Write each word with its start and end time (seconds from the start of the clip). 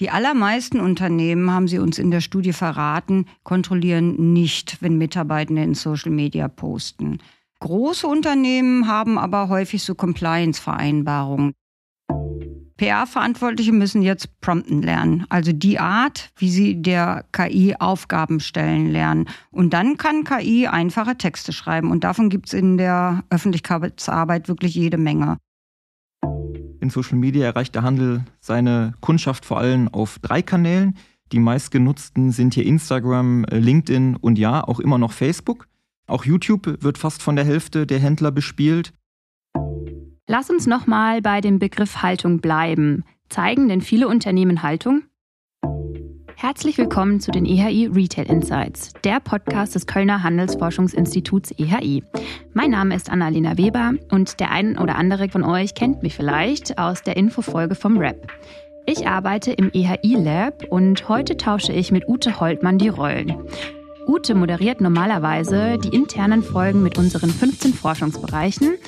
Die 0.00 0.10
allermeisten 0.10 0.80
Unternehmen, 0.80 1.50
haben 1.50 1.68
sie 1.68 1.78
uns 1.78 1.98
in 1.98 2.10
der 2.10 2.22
Studie 2.22 2.54
verraten, 2.54 3.26
kontrollieren 3.42 4.32
nicht, 4.32 4.78
wenn 4.80 4.96
Mitarbeitende 4.96 5.62
in 5.62 5.74
Social 5.74 6.10
Media 6.10 6.48
posten. 6.48 7.18
Große 7.60 8.06
Unternehmen 8.06 8.86
haben 8.86 9.18
aber 9.18 9.50
häufig 9.50 9.82
so 9.82 9.94
Compliance-Vereinbarungen. 9.94 11.52
PR-Verantwortliche 12.78 13.72
müssen 13.72 14.00
jetzt 14.00 14.40
prompten 14.40 14.80
lernen, 14.80 15.26
also 15.28 15.52
die 15.52 15.78
Art, 15.78 16.30
wie 16.36 16.48
sie 16.48 16.80
der 16.80 17.26
KI 17.30 17.76
Aufgaben 17.78 18.40
stellen 18.40 18.86
lernen. 18.86 19.28
Und 19.50 19.74
dann 19.74 19.98
kann 19.98 20.24
KI 20.24 20.66
einfache 20.66 21.18
Texte 21.18 21.52
schreiben. 21.52 21.90
Und 21.90 22.04
davon 22.04 22.30
gibt 22.30 22.46
es 22.46 22.54
in 22.54 22.78
der 22.78 23.22
Öffentlichkeitsarbeit 23.28 24.48
wirklich 24.48 24.74
jede 24.74 24.96
Menge. 24.96 25.36
In 26.80 26.90
Social 26.90 27.18
Media 27.18 27.44
erreicht 27.44 27.74
der 27.74 27.82
Handel 27.82 28.24
seine 28.40 28.94
Kundschaft 29.00 29.44
vor 29.44 29.58
allem 29.58 29.88
auf 29.88 30.18
drei 30.20 30.42
Kanälen. 30.42 30.96
Die 31.32 31.38
meistgenutzten 31.38 32.32
sind 32.32 32.54
hier 32.54 32.64
Instagram, 32.66 33.44
LinkedIn 33.50 34.16
und 34.16 34.38
ja, 34.38 34.66
auch 34.66 34.80
immer 34.80 34.98
noch 34.98 35.12
Facebook. 35.12 35.68
Auch 36.06 36.24
YouTube 36.24 36.82
wird 36.82 36.98
fast 36.98 37.22
von 37.22 37.36
der 37.36 37.44
Hälfte 37.44 37.86
der 37.86 38.00
Händler 38.00 38.32
bespielt. 38.32 38.92
Lass 40.26 40.50
uns 40.50 40.66
nochmal 40.66 41.22
bei 41.22 41.40
dem 41.40 41.58
Begriff 41.58 42.02
Haltung 42.02 42.40
bleiben. 42.40 43.04
Zeigen 43.28 43.68
denn 43.68 43.80
viele 43.80 44.08
Unternehmen 44.08 44.62
Haltung? 44.62 45.02
Herzlich 46.42 46.78
willkommen 46.78 47.20
zu 47.20 47.32
den 47.32 47.44
EHI 47.44 47.90
Retail 47.94 48.30
Insights, 48.30 48.94
der 49.04 49.20
Podcast 49.20 49.74
des 49.74 49.86
Kölner 49.86 50.22
Handelsforschungsinstituts 50.22 51.50
EHI. 51.58 52.02
Mein 52.54 52.70
Name 52.70 52.96
ist 52.96 53.10
Annalena 53.10 53.58
Weber 53.58 53.92
und 54.10 54.40
der 54.40 54.50
ein 54.50 54.78
oder 54.78 54.94
andere 54.94 55.28
von 55.28 55.44
euch 55.44 55.74
kennt 55.74 56.02
mich 56.02 56.14
vielleicht 56.14 56.78
aus 56.78 57.02
der 57.02 57.18
Infofolge 57.18 57.74
vom 57.74 57.98
Rap. 57.98 58.32
Ich 58.86 59.06
arbeite 59.06 59.52
im 59.52 59.70
EHI 59.74 60.14
Lab 60.14 60.64
und 60.70 61.10
heute 61.10 61.36
tausche 61.36 61.74
ich 61.74 61.92
mit 61.92 62.08
Ute 62.08 62.40
Holtmann 62.40 62.78
die 62.78 62.88
Rollen. 62.88 63.34
Ute 64.06 64.34
moderiert 64.34 64.80
normalerweise 64.80 65.76
die 65.76 65.94
internen 65.94 66.42
Folgen 66.42 66.82
mit 66.82 66.96
unseren 66.96 67.28
15 67.28 67.74
Forschungsbereichen, 67.74 68.78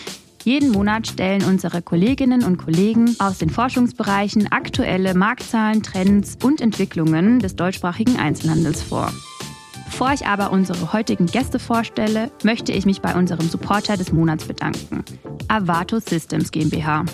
jeden 0.44 0.72
Monat 0.72 1.06
stellen 1.06 1.44
unsere 1.44 1.82
Kolleginnen 1.82 2.44
und 2.44 2.56
Kollegen 2.56 3.16
aus 3.18 3.38
den 3.38 3.50
Forschungsbereichen 3.50 4.50
aktuelle 4.50 5.14
Marktzahlen, 5.14 5.82
Trends 5.82 6.36
und 6.42 6.60
Entwicklungen 6.60 7.38
des 7.38 7.56
deutschsprachigen 7.56 8.18
Einzelhandels 8.18 8.82
vor. 8.82 9.12
Bevor 9.86 10.12
ich 10.12 10.26
aber 10.26 10.50
unsere 10.50 10.92
heutigen 10.92 11.26
Gäste 11.26 11.58
vorstelle, 11.58 12.30
möchte 12.42 12.72
ich 12.72 12.86
mich 12.86 13.02
bei 13.02 13.14
unserem 13.14 13.48
Supporter 13.48 13.96
des 13.96 14.12
Monats 14.12 14.46
bedanken, 14.46 15.04
Avato 15.48 15.98
Systems 16.00 16.50
GmbH. 16.50 17.04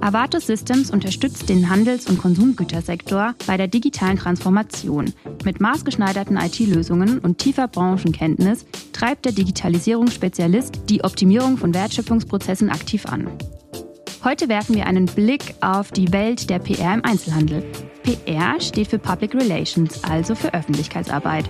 Avato 0.00 0.38
Systems 0.40 0.90
unterstützt 0.90 1.48
den 1.48 1.68
Handels- 1.68 2.08
und 2.08 2.18
Konsumgütersektor 2.18 3.34
bei 3.46 3.56
der 3.56 3.68
digitalen 3.68 4.16
Transformation. 4.16 5.12
Mit 5.44 5.60
maßgeschneiderten 5.60 6.36
IT-Lösungen 6.36 7.18
und 7.18 7.38
tiefer 7.38 7.68
Branchenkenntnis 7.68 8.66
treibt 8.92 9.24
der 9.24 9.32
Digitalisierungsspezialist 9.32 10.80
die 10.88 11.04
Optimierung 11.04 11.56
von 11.56 11.74
Wertschöpfungsprozessen 11.74 12.70
aktiv 12.70 13.06
an. 13.06 13.28
Heute 14.24 14.48
werfen 14.48 14.76
wir 14.76 14.86
einen 14.86 15.06
Blick 15.06 15.54
auf 15.60 15.90
die 15.90 16.12
Welt 16.12 16.48
der 16.48 16.60
PR 16.60 16.94
im 16.94 17.04
Einzelhandel. 17.04 17.64
PR 18.02 18.60
steht 18.60 18.88
für 18.88 18.98
Public 18.98 19.34
Relations, 19.34 20.04
also 20.04 20.34
für 20.34 20.54
Öffentlichkeitsarbeit. 20.54 21.48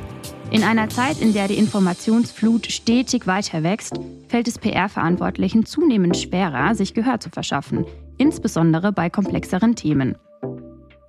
In 0.51 0.65
einer 0.65 0.91
Zeit, 0.91 1.21
in 1.21 1.33
der 1.33 1.49
die 1.49 1.57
Informationsflut 1.57 2.67
stetig 2.67 3.27
weiter 3.27 3.63
wächst, 3.63 3.95
fällt 4.29 4.49
es 4.49 4.59
PR-Verantwortlichen 4.59 5.65
zunehmend 5.65 6.17
schwerer, 6.17 6.75
sich 6.75 6.93
Gehör 6.93 7.21
zu 7.21 7.31
verschaffen, 7.31 7.87
insbesondere 8.23 8.93
bei 8.93 9.11
komplexeren 9.11 9.75
Themen. 9.75 10.15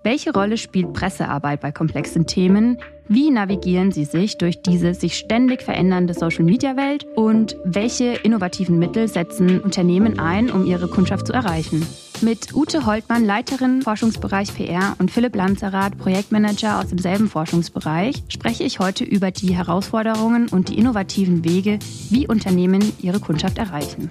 Welche 0.03 0.33
Rolle 0.33 0.58
spielt 0.58 0.94
Pressearbeit 0.94 1.61
bei 1.61 1.72
komplexen 1.72 2.25
Themen? 2.25 2.80
Wie 3.08 3.30
navigieren 3.30 3.92
Sie 3.92 4.03
sich 4.03 4.38
durch 4.38 4.61
diese 4.61 4.95
sich 4.95 5.17
ständig 5.17 5.61
verändernde 5.61 6.14
Social-Media-Welt? 6.14 7.06
Und 7.16 7.56
welche 7.64 8.16
innovativen 8.23 8.79
Mittel 8.79 9.07
setzen 9.07 9.62
Unternehmen 9.62 10.19
ein, 10.19 10.50
um 10.50 10.66
ihre 10.66 10.88
Kundschaft 10.90 11.28
zu 11.28 11.34
erreichen? 11.34 11.85
Mit 12.22 12.53
Ute 12.56 12.85
Holtmann, 12.85 13.25
Leiterin 13.25 13.84
Forschungsbereich 13.84 14.56
PR 14.56 14.96
und 14.97 15.12
Philipp 15.12 15.35
Lanzerath, 15.35 15.97
Projektmanager 15.97 16.79
aus 16.79 16.88
demselben 16.88 17.29
Forschungsbereich, 17.29 18.23
spreche 18.28 18.63
ich 18.63 18.79
heute 18.79 19.03
über 19.03 19.29
die 19.29 19.56
Herausforderungen 19.56 20.50
und 20.50 20.69
die 20.69 20.79
innovativen 20.79 21.46
Wege, 21.46 21.79
wie 22.09 22.28
Unternehmen 22.28 22.81
ihre 23.02 23.19
Kundschaft 23.19 23.59
erreichen. 23.59 24.09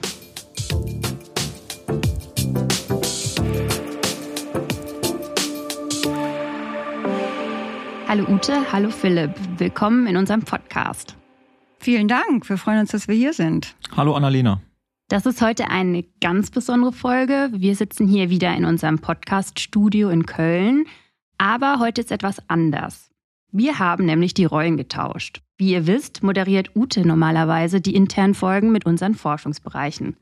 Hallo 8.13 8.27
Ute, 8.29 8.71
hallo 8.71 8.91
Philipp. 8.91 9.31
Willkommen 9.57 10.07
in 10.07 10.19
unserem 10.19 10.43
Podcast. 10.43 11.17
Vielen 11.79 12.09
Dank. 12.09 12.47
Wir 12.47 12.59
freuen 12.59 12.81
uns, 12.81 12.91
dass 12.91 13.09
wir 13.09 13.15
hier 13.15 13.33
sind. 13.33 13.75
Hallo 13.97 14.13
Annalena. 14.13 14.61
Das 15.09 15.25
ist 15.25 15.41
heute 15.41 15.71
eine 15.71 16.05
ganz 16.21 16.51
besondere 16.51 16.93
Folge. 16.93 17.49
Wir 17.55 17.75
sitzen 17.75 18.07
hier 18.07 18.29
wieder 18.29 18.55
in 18.55 18.67
unserem 18.67 18.99
Podcast-Studio 18.99 20.11
in 20.11 20.27
Köln. 20.27 20.85
Aber 21.39 21.79
heute 21.79 22.03
ist 22.03 22.13
etwas 22.13 22.47
anders. 22.51 23.09
Wir 23.51 23.79
haben 23.79 24.05
nämlich 24.05 24.35
die 24.35 24.45
Rollen 24.45 24.77
getauscht. 24.77 25.41
Wie 25.57 25.71
ihr 25.71 25.87
wisst, 25.87 26.23
moderiert 26.23 26.77
Ute 26.77 27.09
normalerweise 27.09 27.81
die 27.81 27.95
internen 27.95 28.35
Folgen 28.35 28.73
mit 28.73 28.85
unseren 28.85 29.15
Forschungsbereichen. 29.15 30.19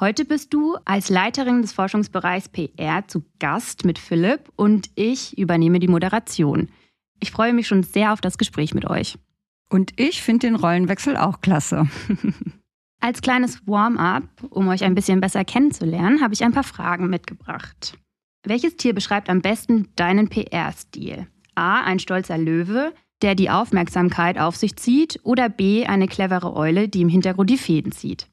Heute 0.00 0.24
bist 0.24 0.52
du 0.52 0.76
als 0.84 1.08
Leiterin 1.08 1.62
des 1.62 1.72
Forschungsbereichs 1.72 2.48
PR 2.48 3.06
zu 3.06 3.22
Gast 3.38 3.84
mit 3.84 4.00
Philipp 4.00 4.50
und 4.56 4.90
ich 4.96 5.38
übernehme 5.38 5.78
die 5.78 5.86
Moderation. 5.86 6.68
Ich 7.22 7.30
freue 7.30 7.52
mich 7.52 7.68
schon 7.68 7.84
sehr 7.84 8.12
auf 8.12 8.20
das 8.20 8.36
Gespräch 8.36 8.74
mit 8.74 8.84
euch. 8.84 9.16
Und 9.70 9.92
ich 9.96 10.22
finde 10.22 10.48
den 10.48 10.56
Rollenwechsel 10.56 11.16
auch 11.16 11.40
klasse. 11.40 11.86
Als 13.00 13.22
kleines 13.22 13.64
Warm-up, 13.64 14.24
um 14.50 14.66
euch 14.66 14.82
ein 14.82 14.96
bisschen 14.96 15.20
besser 15.20 15.44
kennenzulernen, 15.44 16.20
habe 16.20 16.34
ich 16.34 16.42
ein 16.42 16.52
paar 16.52 16.64
Fragen 16.64 17.08
mitgebracht. 17.08 17.96
Welches 18.44 18.76
Tier 18.76 18.92
beschreibt 18.92 19.30
am 19.30 19.40
besten 19.40 19.88
deinen 19.94 20.30
PR-Stil? 20.30 21.28
A. 21.54 21.82
Ein 21.82 22.00
stolzer 22.00 22.38
Löwe, 22.38 22.92
der 23.22 23.36
die 23.36 23.50
Aufmerksamkeit 23.50 24.36
auf 24.36 24.56
sich 24.56 24.74
zieht, 24.74 25.20
oder 25.22 25.48
B. 25.48 25.86
Eine 25.86 26.08
clevere 26.08 26.56
Eule, 26.56 26.88
die 26.88 27.02
im 27.02 27.08
Hintergrund 27.08 27.50
die 27.50 27.56
Fäden 27.56 27.92
zieht? 27.92 28.26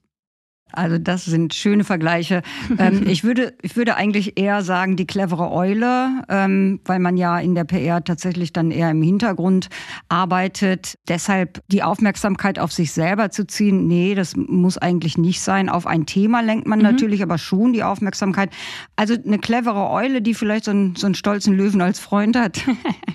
Also 0.72 0.98
das 0.98 1.26
sind 1.26 1.54
schöne 1.54 1.84
Vergleiche. 1.84 2.42
ähm, 2.78 3.04
ich, 3.08 3.24
würde, 3.24 3.54
ich 3.62 3.76
würde 3.76 3.96
eigentlich 3.96 4.40
eher 4.40 4.62
sagen, 4.62 4.96
die 4.96 5.08
clevere 5.08 5.52
Eule, 5.52 6.24
ähm, 6.30 6.80
weil 6.86 7.00
man 7.00 7.18
ja 7.18 7.40
in 7.40 7.56
der 7.56 7.64
PR 7.64 8.04
tatsächlich 8.04 8.54
dann 8.54 8.72
eher 8.72 8.92
im 8.92 9.02
Hintergrund 9.02 9.70
arbeitet. 10.10 10.96
Deshalb 11.08 11.62
die 11.68 11.84
Aufmerksamkeit 11.84 12.60
auf 12.60 12.72
sich 12.72 12.92
selber 12.92 13.32
zu 13.32 13.48
ziehen, 13.48 13.88
nee, 13.88 14.16
das 14.16 14.36
muss 14.36 14.78
eigentlich 14.78 15.18
nicht 15.18 15.42
sein. 15.42 15.70
Auf 15.70 15.88
ein 15.88 16.06
Thema 16.06 16.42
lenkt 16.42 16.68
man 16.68 16.80
mhm. 16.80 16.86
natürlich, 16.86 17.24
aber 17.24 17.38
schon 17.38 17.74
die 17.74 17.84
Aufmerksamkeit. 17.84 18.52
Also 18.96 19.16
eine 19.16 19.40
clevere 19.40 19.90
Eule, 19.90 20.22
die 20.22 20.34
vielleicht 20.34 20.66
so 20.66 20.72
einen, 20.72 20.96
so 20.96 21.08
einen 21.08 21.16
stolzen 21.16 21.56
Löwen 21.56 21.82
als 21.82 22.00
Freund 22.00 22.38
hat. 22.38 22.62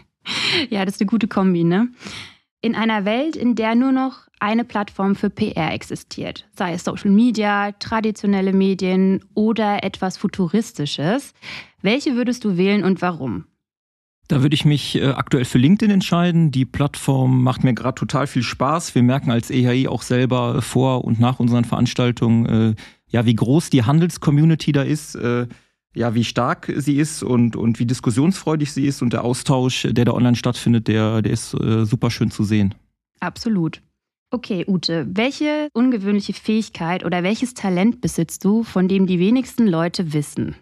ja, 0.70 0.84
das 0.84 0.96
ist 0.96 1.00
eine 1.00 1.08
gute 1.08 1.28
Kombi, 1.28 1.64
ne? 1.64 1.88
In 2.64 2.74
einer 2.74 3.04
Welt, 3.04 3.36
in 3.36 3.56
der 3.56 3.74
nur 3.74 3.92
noch 3.92 4.20
eine 4.40 4.64
Plattform 4.64 5.16
für 5.16 5.28
PR 5.28 5.74
existiert, 5.74 6.48
sei 6.56 6.72
es 6.72 6.82
Social 6.82 7.10
Media, 7.10 7.72
traditionelle 7.72 8.54
Medien 8.54 9.22
oder 9.34 9.84
etwas 9.84 10.16
Futuristisches. 10.16 11.34
Welche 11.82 12.16
würdest 12.16 12.42
du 12.42 12.56
wählen 12.56 12.82
und 12.82 13.02
warum? 13.02 13.44
Da 14.28 14.40
würde 14.40 14.54
ich 14.54 14.64
mich 14.64 14.96
äh, 14.96 15.08
aktuell 15.08 15.44
für 15.44 15.58
LinkedIn 15.58 15.90
entscheiden. 15.90 16.52
Die 16.52 16.64
Plattform 16.64 17.42
macht 17.42 17.64
mir 17.64 17.74
gerade 17.74 17.96
total 17.96 18.26
viel 18.26 18.42
Spaß. 18.42 18.94
Wir 18.94 19.02
merken 19.02 19.30
als 19.30 19.50
EHI 19.50 19.86
auch 19.86 20.00
selber 20.00 20.62
vor 20.62 21.04
und 21.04 21.20
nach 21.20 21.40
unseren 21.40 21.66
Veranstaltungen, 21.66 22.46
äh, 22.46 22.74
ja, 23.08 23.26
wie 23.26 23.34
groß 23.34 23.68
die 23.68 23.82
Handelscommunity 23.82 24.72
da 24.72 24.80
ist, 24.80 25.16
äh, 25.16 25.48
ja, 25.94 26.14
wie 26.14 26.24
stark 26.24 26.72
sie 26.76 26.96
ist 26.96 27.22
und, 27.22 27.56
und 27.56 27.78
wie 27.78 27.86
diskussionsfreudig 27.86 28.72
sie 28.72 28.86
ist 28.86 29.02
und 29.02 29.12
der 29.12 29.24
Austausch, 29.24 29.86
der 29.90 30.04
da 30.04 30.12
online 30.12 30.36
stattfindet, 30.36 30.88
der, 30.88 31.22
der 31.22 31.32
ist 31.32 31.54
äh, 31.54 31.84
super 31.84 32.10
schön 32.10 32.30
zu 32.30 32.44
sehen. 32.44 32.74
Absolut. 33.20 33.80
Okay, 34.30 34.64
Ute, 34.66 35.06
welche 35.08 35.68
ungewöhnliche 35.74 36.32
Fähigkeit 36.32 37.04
oder 37.04 37.22
welches 37.22 37.54
Talent 37.54 38.00
besitzt 38.00 38.44
du, 38.44 38.64
von 38.64 38.88
dem 38.88 39.06
die 39.06 39.20
wenigsten 39.20 39.68
Leute 39.68 40.12
wissen? 40.12 40.56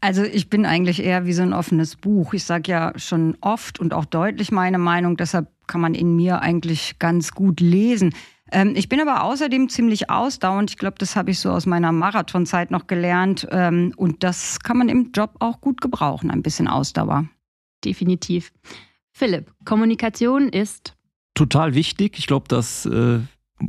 Also 0.00 0.22
ich 0.22 0.50
bin 0.50 0.66
eigentlich 0.66 1.02
eher 1.02 1.24
wie 1.24 1.32
so 1.32 1.42
ein 1.42 1.52
offenes 1.52 1.96
Buch. 1.96 2.34
Ich 2.34 2.44
sage 2.44 2.70
ja 2.70 2.92
schon 2.96 3.38
oft 3.40 3.80
und 3.80 3.94
auch 3.94 4.04
deutlich 4.04 4.50
meine 4.50 4.78
Meinung, 4.78 5.16
deshalb 5.16 5.48
kann 5.66 5.80
man 5.80 5.94
in 5.94 6.14
mir 6.16 6.42
eigentlich 6.42 6.98
ganz 6.98 7.30
gut 7.32 7.60
lesen. 7.60 8.12
Ähm, 8.52 8.74
ich 8.76 8.88
bin 8.88 9.00
aber 9.00 9.24
außerdem 9.24 9.68
ziemlich 9.68 10.10
ausdauernd. 10.10 10.70
Ich 10.70 10.78
glaube, 10.78 10.96
das 10.98 11.16
habe 11.16 11.30
ich 11.30 11.38
so 11.38 11.50
aus 11.50 11.66
meiner 11.66 11.92
Marathonzeit 11.92 12.70
noch 12.70 12.86
gelernt. 12.86 13.46
Ähm, 13.50 13.92
und 13.96 14.22
das 14.22 14.60
kann 14.60 14.78
man 14.78 14.88
im 14.88 15.12
Job 15.12 15.36
auch 15.40 15.60
gut 15.60 15.80
gebrauchen, 15.80 16.30
ein 16.30 16.42
bisschen 16.42 16.68
Ausdauer. 16.68 17.28
Definitiv. 17.84 18.52
Philipp, 19.12 19.52
Kommunikation 19.64 20.48
ist 20.48 20.94
total 21.34 21.74
wichtig. 21.74 22.18
Ich 22.18 22.26
glaube, 22.26 22.46
das 22.48 22.86
äh, 22.86 23.20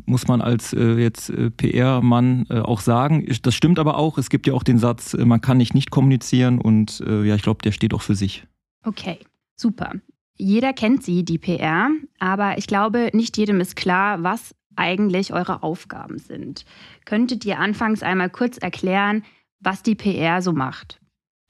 muss 0.05 0.27
man 0.27 0.41
als 0.41 0.73
äh, 0.73 0.95
jetzt 0.95 1.29
äh, 1.29 1.51
PR-Mann 1.51 2.47
äh, 2.49 2.59
auch 2.59 2.79
sagen. 2.79 3.27
Das 3.41 3.55
stimmt 3.55 3.79
aber 3.79 3.97
auch. 3.97 4.17
Es 4.17 4.29
gibt 4.29 4.47
ja 4.47 4.53
auch 4.53 4.63
den 4.63 4.79
Satz, 4.79 5.13
äh, 5.13 5.25
man 5.25 5.41
kann 5.41 5.57
nicht 5.57 5.73
nicht 5.73 5.91
kommunizieren 5.91 6.59
und 6.59 7.01
äh, 7.01 7.23
ja, 7.23 7.35
ich 7.35 7.43
glaube, 7.43 7.61
der 7.63 7.71
steht 7.71 7.93
auch 7.93 8.01
für 8.01 8.15
sich. 8.15 8.45
Okay, 8.83 9.19
super. 9.55 9.93
Jeder 10.37 10.73
kennt 10.73 11.03
sie, 11.03 11.23
die 11.23 11.37
PR, 11.37 11.89
aber 12.19 12.57
ich 12.57 12.67
glaube, 12.67 13.09
nicht 13.13 13.37
jedem 13.37 13.61
ist 13.61 13.75
klar, 13.75 14.21
was 14.21 14.53
eigentlich 14.75 15.33
eure 15.33 15.63
Aufgaben 15.63 16.17
sind. 16.17 16.65
Könntet 17.05 17.45
ihr 17.45 17.59
anfangs 17.59 18.03
einmal 18.03 18.29
kurz 18.29 18.57
erklären, 18.57 19.23
was 19.59 19.83
die 19.83 19.95
PR 19.95 20.41
so 20.41 20.51
macht? 20.51 20.99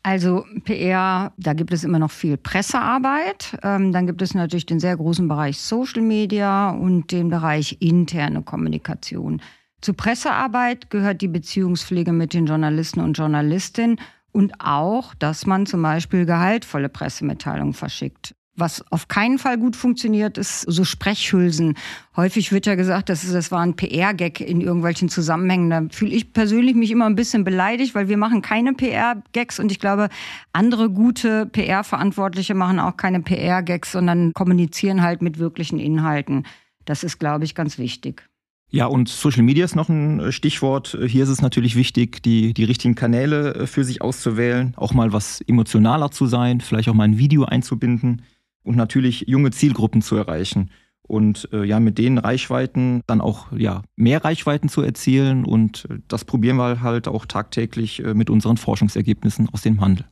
Also 0.04 0.45
PR, 0.66 1.33
da 1.36 1.54
gibt 1.54 1.74
es 1.74 1.83
immer 1.83 1.98
noch 1.98 2.12
viel 2.12 2.38
Pressearbeit. 2.38 3.57
Ähm, 3.63 3.92
dann 3.92 4.06
gibt 4.06 4.22
es 4.22 4.36
natürlich 4.36 4.68
den 4.68 4.80
sehr 4.80 4.95
großen 4.95 5.27
Bereich 5.27 5.60
Social 5.60 6.04
Media 6.04 6.69
und 6.69 7.12
den 7.12 7.30
Bereich 7.30 7.77
interne 7.80 8.44
Kommunikation. 8.44 9.42
Zu 9.81 9.95
Pressearbeit 9.95 10.92
gehört 10.92 11.22
die 11.22 11.27
Beziehungspflege 11.27 12.12
mit 12.12 12.36
den 12.36 12.45
Journalisten 12.45 13.00
und 13.00 13.18
Journalistinnen 13.18 14.00
und 14.31 14.54
auch, 14.60 15.16
dass 15.16 15.48
man 15.48 15.66
zum 15.66 15.81
Beispiel 15.81 16.27
gehaltvolle 16.27 16.89
Pressemitteilungen 16.89 17.74
verschickt. 17.74 18.35
Was 18.57 18.90
auf 18.90 19.10
keinen 19.10 19.38
Fall 19.38 19.57
gut 19.57 19.75
funktioniert, 19.75 20.38
ist 20.38 20.62
so 20.62 20.86
Sprechhülsen. 20.86 21.75
Häufig 22.16 22.54
wird 22.54 22.66
ja 22.66 22.75
gesagt, 22.75 23.10
das, 23.10 23.25
ist, 23.25 23.34
das 23.34 23.52
war 23.52 23.60
ein 23.60 23.75
PR-Gag 23.75 24.40
in 24.40 24.62
irgendwelchen 24.62 25.10
Zusammenhängen. 25.10 25.69
Da 25.69 25.84
fühle 25.92 26.16
ich 26.16 26.31
persönlich 26.31 26.74
mich 26.74 26.90
immer 26.90 27.06
ein 27.06 27.16
bisschen 27.16 27.44
beleidigt, 27.44 27.96
weil 27.96 28.07
wir 28.07 28.16
machen 28.16 28.42
keine 28.42 28.72
PR-Gags 28.74 29.60
und 29.60 29.74
ich 29.74 29.80
glaube, 29.80 30.07
andere 30.54 30.90
gute 30.90 31.48
PR-Verantwortliche 31.48 32.54
machen 32.54 32.80
auch 32.80 32.96
keine 32.96 33.19
PR-Gags, 33.19 33.92
sondern 33.92 34.31
kommunizieren 34.34 35.01
halt 35.01 35.22
mit 35.22 35.38
wirklichen 35.38 35.78
Inhalten. 35.78 36.46
Das 36.86 37.04
ist, 37.04 37.19
glaube 37.19 37.44
ich, 37.44 37.56
ganz 37.56 37.78
wichtig. 37.78 38.24
Ja, 38.69 38.86
und 38.86 39.10
Social 39.10 39.44
Media 39.44 39.66
ist 39.66 39.75
noch 39.75 39.90
ein 39.90 40.31
Stichwort. 40.31 40.98
Hier 41.08 41.24
ist 41.24 41.30
es 41.30 41.42
natürlich 41.42 41.75
wichtig, 41.75 42.24
die, 42.24 42.54
die 42.54 42.63
richtigen 42.63 42.96
Kanäle 42.96 43.68
für 43.68 43.84
sich 43.84 44.01
auszuwählen, 44.01 44.74
auch 44.78 44.94
mal 44.94 45.12
was 45.12 45.42
emotionaler 45.42 46.10
zu 46.12 46.25
sein, 46.25 46.62
vielleicht 46.62 46.88
auch 46.88 46.94
mal 46.94 47.04
ein 47.04 47.18
Video 47.18 47.44
einzubinden 47.44 48.22
und 48.65 48.75
natürlich 48.75 49.25
junge 49.27 49.51
Zielgruppen 49.51 50.01
zu 50.01 50.15
erreichen 50.15 50.71
und 51.07 51.50
äh, 51.53 51.63
ja 51.63 51.79
mit 51.79 51.97
den 51.97 52.17
Reichweiten 52.17 53.01
dann 53.07 53.21
auch 53.21 53.51
ja 53.51 53.83
mehr 53.95 54.23
Reichweiten 54.23 54.69
zu 54.69 54.81
erzielen 54.81 55.45
und 55.45 55.88
äh, 55.89 56.00
das 56.07 56.25
probieren 56.25 56.57
wir 56.57 56.81
halt 56.81 57.07
auch 57.07 57.25
tagtäglich 57.25 58.03
äh, 58.03 58.13
mit 58.13 58.29
unseren 58.29 58.57
Forschungsergebnissen 58.57 59.50
aus 59.50 59.62
dem 59.62 59.81
Handel. 59.81 60.06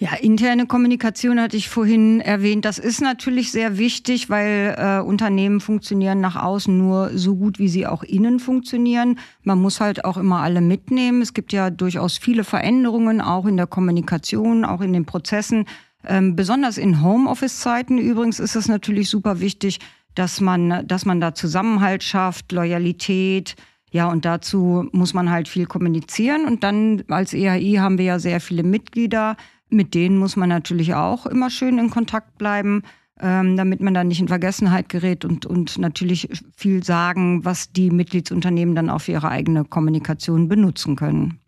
Ja, 0.00 0.14
interne 0.14 0.66
Kommunikation 0.66 1.40
hatte 1.40 1.56
ich 1.56 1.68
vorhin 1.68 2.20
erwähnt. 2.20 2.64
Das 2.64 2.78
ist 2.78 3.00
natürlich 3.00 3.50
sehr 3.50 3.78
wichtig, 3.78 4.30
weil 4.30 4.76
äh, 4.78 5.00
Unternehmen 5.00 5.60
funktionieren 5.60 6.20
nach 6.20 6.36
außen 6.36 6.78
nur 6.78 7.18
so 7.18 7.34
gut, 7.34 7.58
wie 7.58 7.66
sie 7.66 7.84
auch 7.84 8.04
innen 8.04 8.38
funktionieren. 8.38 9.18
Man 9.42 9.60
muss 9.60 9.80
halt 9.80 10.04
auch 10.04 10.16
immer 10.16 10.38
alle 10.38 10.60
mitnehmen. 10.60 11.20
Es 11.20 11.34
gibt 11.34 11.52
ja 11.52 11.70
durchaus 11.70 12.16
viele 12.16 12.44
Veränderungen, 12.44 13.20
auch 13.20 13.44
in 13.46 13.56
der 13.56 13.66
Kommunikation, 13.66 14.64
auch 14.64 14.82
in 14.82 14.92
den 14.92 15.04
Prozessen. 15.04 15.64
Ähm, 16.08 16.34
besonders 16.34 16.78
in 16.78 17.02
Homeoffice-Zeiten 17.02 17.98
übrigens 17.98 18.40
ist 18.40 18.56
es 18.56 18.66
natürlich 18.66 19.10
super 19.10 19.40
wichtig, 19.40 19.78
dass 20.14 20.40
man, 20.40 20.86
dass 20.86 21.04
man 21.04 21.20
da 21.20 21.34
Zusammenhalt 21.34 22.02
schafft, 22.02 22.50
Loyalität. 22.50 23.54
Ja, 23.90 24.08
und 24.10 24.24
dazu 24.24 24.88
muss 24.92 25.14
man 25.14 25.30
halt 25.30 25.48
viel 25.48 25.66
kommunizieren. 25.66 26.46
Und 26.46 26.64
dann 26.64 27.04
als 27.08 27.34
EHI 27.34 27.74
haben 27.76 27.98
wir 27.98 28.06
ja 28.06 28.18
sehr 28.18 28.40
viele 28.40 28.62
Mitglieder. 28.62 29.36
Mit 29.68 29.94
denen 29.94 30.18
muss 30.18 30.34
man 30.34 30.48
natürlich 30.48 30.94
auch 30.94 31.26
immer 31.26 31.50
schön 31.50 31.78
in 31.78 31.90
Kontakt 31.90 32.38
bleiben, 32.38 32.82
ähm, 33.20 33.56
damit 33.56 33.80
man 33.80 33.92
da 33.92 34.02
nicht 34.02 34.20
in 34.20 34.28
Vergessenheit 34.28 34.88
gerät 34.88 35.26
und, 35.26 35.44
und 35.44 35.76
natürlich 35.76 36.28
viel 36.56 36.82
sagen, 36.82 37.44
was 37.44 37.72
die 37.72 37.90
Mitgliedsunternehmen 37.90 38.74
dann 38.74 38.88
auch 38.88 39.02
für 39.02 39.12
ihre 39.12 39.28
eigene 39.28 39.64
Kommunikation 39.64 40.48
benutzen 40.48 40.96
können. 40.96 41.38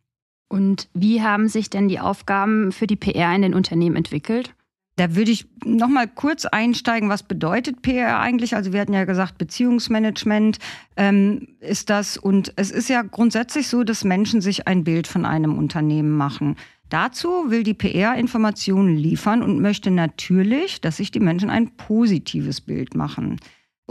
Und 0.51 0.89
wie 0.95 1.23
haben 1.23 1.49
sich 1.49 1.71
denn 1.71 1.89
die 1.89 2.01
Aufgaben 2.01 2.73
für 2.73 2.89
die 2.89 2.97
PR 2.97 3.35
in 3.35 3.43
den 3.43 3.55
Unternehmen 3.55 3.95
entwickelt? 3.95 4.53
Da 4.97 5.15
würde 5.15 5.31
ich 5.31 5.47
noch 5.65 5.89
mal 5.89 6.09
kurz 6.09 6.45
einsteigen, 6.45 7.09
was 7.09 7.23
bedeutet 7.23 7.83
PR 7.83 8.19
eigentlich? 8.19 8.57
Also 8.57 8.73
wir 8.73 8.81
hatten 8.81 8.93
ja 8.93 9.05
gesagt, 9.05 9.39
Beziehungsmanagement 9.39 10.59
ähm, 10.97 11.47
ist 11.61 11.89
das. 11.89 12.17
Und 12.17 12.53
es 12.57 12.73
ist 12.73 12.91
ja 12.91 13.03
grundsätzlich 13.03 13.69
so, 13.69 13.85
dass 13.85 14.03
Menschen 14.03 14.41
sich 14.41 14.67
ein 14.67 14.83
Bild 14.83 15.07
von 15.07 15.25
einem 15.25 15.57
Unternehmen 15.57 16.11
machen. 16.11 16.57
Dazu 16.89 17.29
will 17.47 17.63
die 17.63 17.73
PR 17.73 18.17
Informationen 18.17 18.97
liefern 18.97 19.45
und 19.45 19.63
möchte 19.63 19.93
natürlich, 19.93 20.81
dass 20.81 20.97
sich 20.97 21.13
die 21.13 21.21
Menschen 21.21 21.49
ein 21.49 21.77
positives 21.77 22.61
Bild 22.61 22.97
machen. 22.97 23.39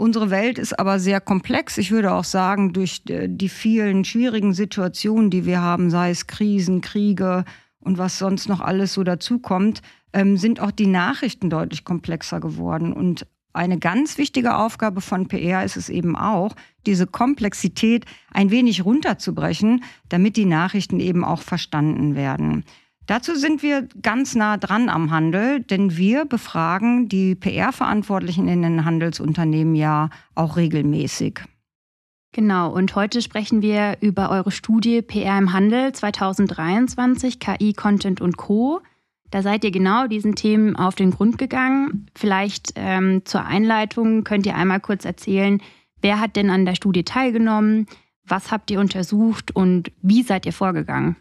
Unsere 0.00 0.30
Welt 0.30 0.58
ist 0.58 0.78
aber 0.78 0.98
sehr 0.98 1.20
komplex. 1.20 1.76
Ich 1.76 1.90
würde 1.90 2.14
auch 2.14 2.24
sagen, 2.24 2.72
durch 2.72 3.02
äh, 3.10 3.28
die 3.28 3.50
vielen 3.50 4.06
schwierigen 4.06 4.54
Situationen, 4.54 5.28
die 5.28 5.44
wir 5.44 5.60
haben, 5.60 5.90
sei 5.90 6.08
es 6.08 6.26
Krisen, 6.26 6.80
Kriege 6.80 7.44
und 7.80 7.98
was 7.98 8.18
sonst 8.18 8.48
noch 8.48 8.62
alles 8.62 8.94
so 8.94 9.04
dazukommt, 9.04 9.82
ähm, 10.14 10.38
sind 10.38 10.58
auch 10.58 10.70
die 10.70 10.86
Nachrichten 10.86 11.50
deutlich 11.50 11.84
komplexer 11.84 12.40
geworden. 12.40 12.94
Und 12.94 13.26
eine 13.52 13.78
ganz 13.78 14.16
wichtige 14.16 14.56
Aufgabe 14.56 15.02
von 15.02 15.28
PR 15.28 15.66
ist 15.66 15.76
es 15.76 15.90
eben 15.90 16.16
auch, 16.16 16.56
diese 16.86 17.06
Komplexität 17.06 18.06
ein 18.32 18.50
wenig 18.50 18.86
runterzubrechen, 18.86 19.84
damit 20.08 20.38
die 20.38 20.46
Nachrichten 20.46 20.98
eben 20.98 21.26
auch 21.26 21.42
verstanden 21.42 22.14
werden. 22.14 22.64
Dazu 23.10 23.34
sind 23.34 23.64
wir 23.64 23.88
ganz 24.02 24.36
nah 24.36 24.56
dran 24.56 24.88
am 24.88 25.10
Handel, 25.10 25.64
denn 25.64 25.96
wir 25.96 26.26
befragen 26.26 27.08
die 27.08 27.34
PR-Verantwortlichen 27.34 28.46
in 28.46 28.62
den 28.62 28.84
Handelsunternehmen 28.84 29.74
ja 29.74 30.10
auch 30.36 30.56
regelmäßig. 30.56 31.40
Genau, 32.30 32.72
und 32.72 32.94
heute 32.94 33.20
sprechen 33.20 33.62
wir 33.62 33.96
über 34.00 34.30
eure 34.30 34.52
Studie 34.52 35.02
PR 35.02 35.36
im 35.38 35.52
Handel 35.52 35.92
2023, 35.92 37.40
KI, 37.40 37.72
Content 37.72 38.20
und 38.20 38.36
Co. 38.36 38.80
Da 39.32 39.42
seid 39.42 39.64
ihr 39.64 39.72
genau 39.72 40.06
diesen 40.06 40.36
Themen 40.36 40.76
auf 40.76 40.94
den 40.94 41.10
Grund 41.10 41.36
gegangen. 41.36 42.06
Vielleicht 42.14 42.74
ähm, 42.76 43.22
zur 43.24 43.44
Einleitung 43.44 44.22
könnt 44.22 44.46
ihr 44.46 44.54
einmal 44.54 44.78
kurz 44.78 45.04
erzählen, 45.04 45.60
wer 46.00 46.20
hat 46.20 46.36
denn 46.36 46.48
an 46.48 46.64
der 46.64 46.76
Studie 46.76 47.02
teilgenommen, 47.02 47.86
was 48.22 48.52
habt 48.52 48.70
ihr 48.70 48.78
untersucht 48.78 49.50
und 49.56 49.90
wie 50.00 50.22
seid 50.22 50.46
ihr 50.46 50.52
vorgegangen? 50.52 51.16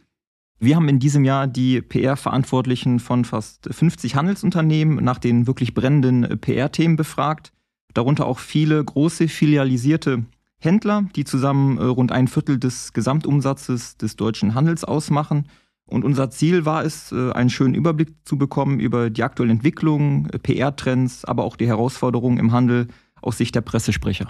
Wir 0.61 0.75
haben 0.75 0.89
in 0.89 0.99
diesem 0.99 1.23
Jahr 1.23 1.47
die 1.47 1.81
PR-Verantwortlichen 1.81 2.99
von 2.99 3.23
fast 3.23 3.69
50 3.73 4.15
Handelsunternehmen 4.15 5.01
nach 5.03 5.17
den 5.17 5.47
wirklich 5.47 5.73
brennenden 5.73 6.39
PR-Themen 6.41 6.97
befragt, 6.97 7.53
darunter 7.93 8.25
auch 8.25 8.39
viele 8.39 8.83
große 8.83 9.29
filialisierte 9.29 10.25
Händler, 10.59 11.05
die 11.15 11.23
zusammen 11.23 11.77
äh, 11.77 11.83
rund 11.83 12.11
ein 12.11 12.27
Viertel 12.27 12.59
des 12.59 12.91
Gesamtumsatzes 12.91 13.95
des 13.95 14.17
deutschen 14.17 14.53
Handels 14.53 14.83
ausmachen. 14.83 15.47
Und 15.85 16.03
unser 16.03 16.29
Ziel 16.29 16.65
war 16.65 16.83
es, 16.83 17.13
äh, 17.13 17.31
einen 17.31 17.49
schönen 17.49 17.73
Überblick 17.73 18.09
zu 18.25 18.37
bekommen 18.37 18.81
über 18.81 19.09
die 19.09 19.23
aktuellen 19.23 19.51
Entwicklungen, 19.51 20.29
äh, 20.29 20.39
PR-Trends, 20.39 21.23
aber 21.23 21.45
auch 21.45 21.55
die 21.55 21.67
Herausforderungen 21.67 22.37
im 22.37 22.51
Handel 22.51 22.89
aus 23.21 23.37
Sicht 23.37 23.55
der 23.55 23.61
Pressesprecher. 23.61 24.27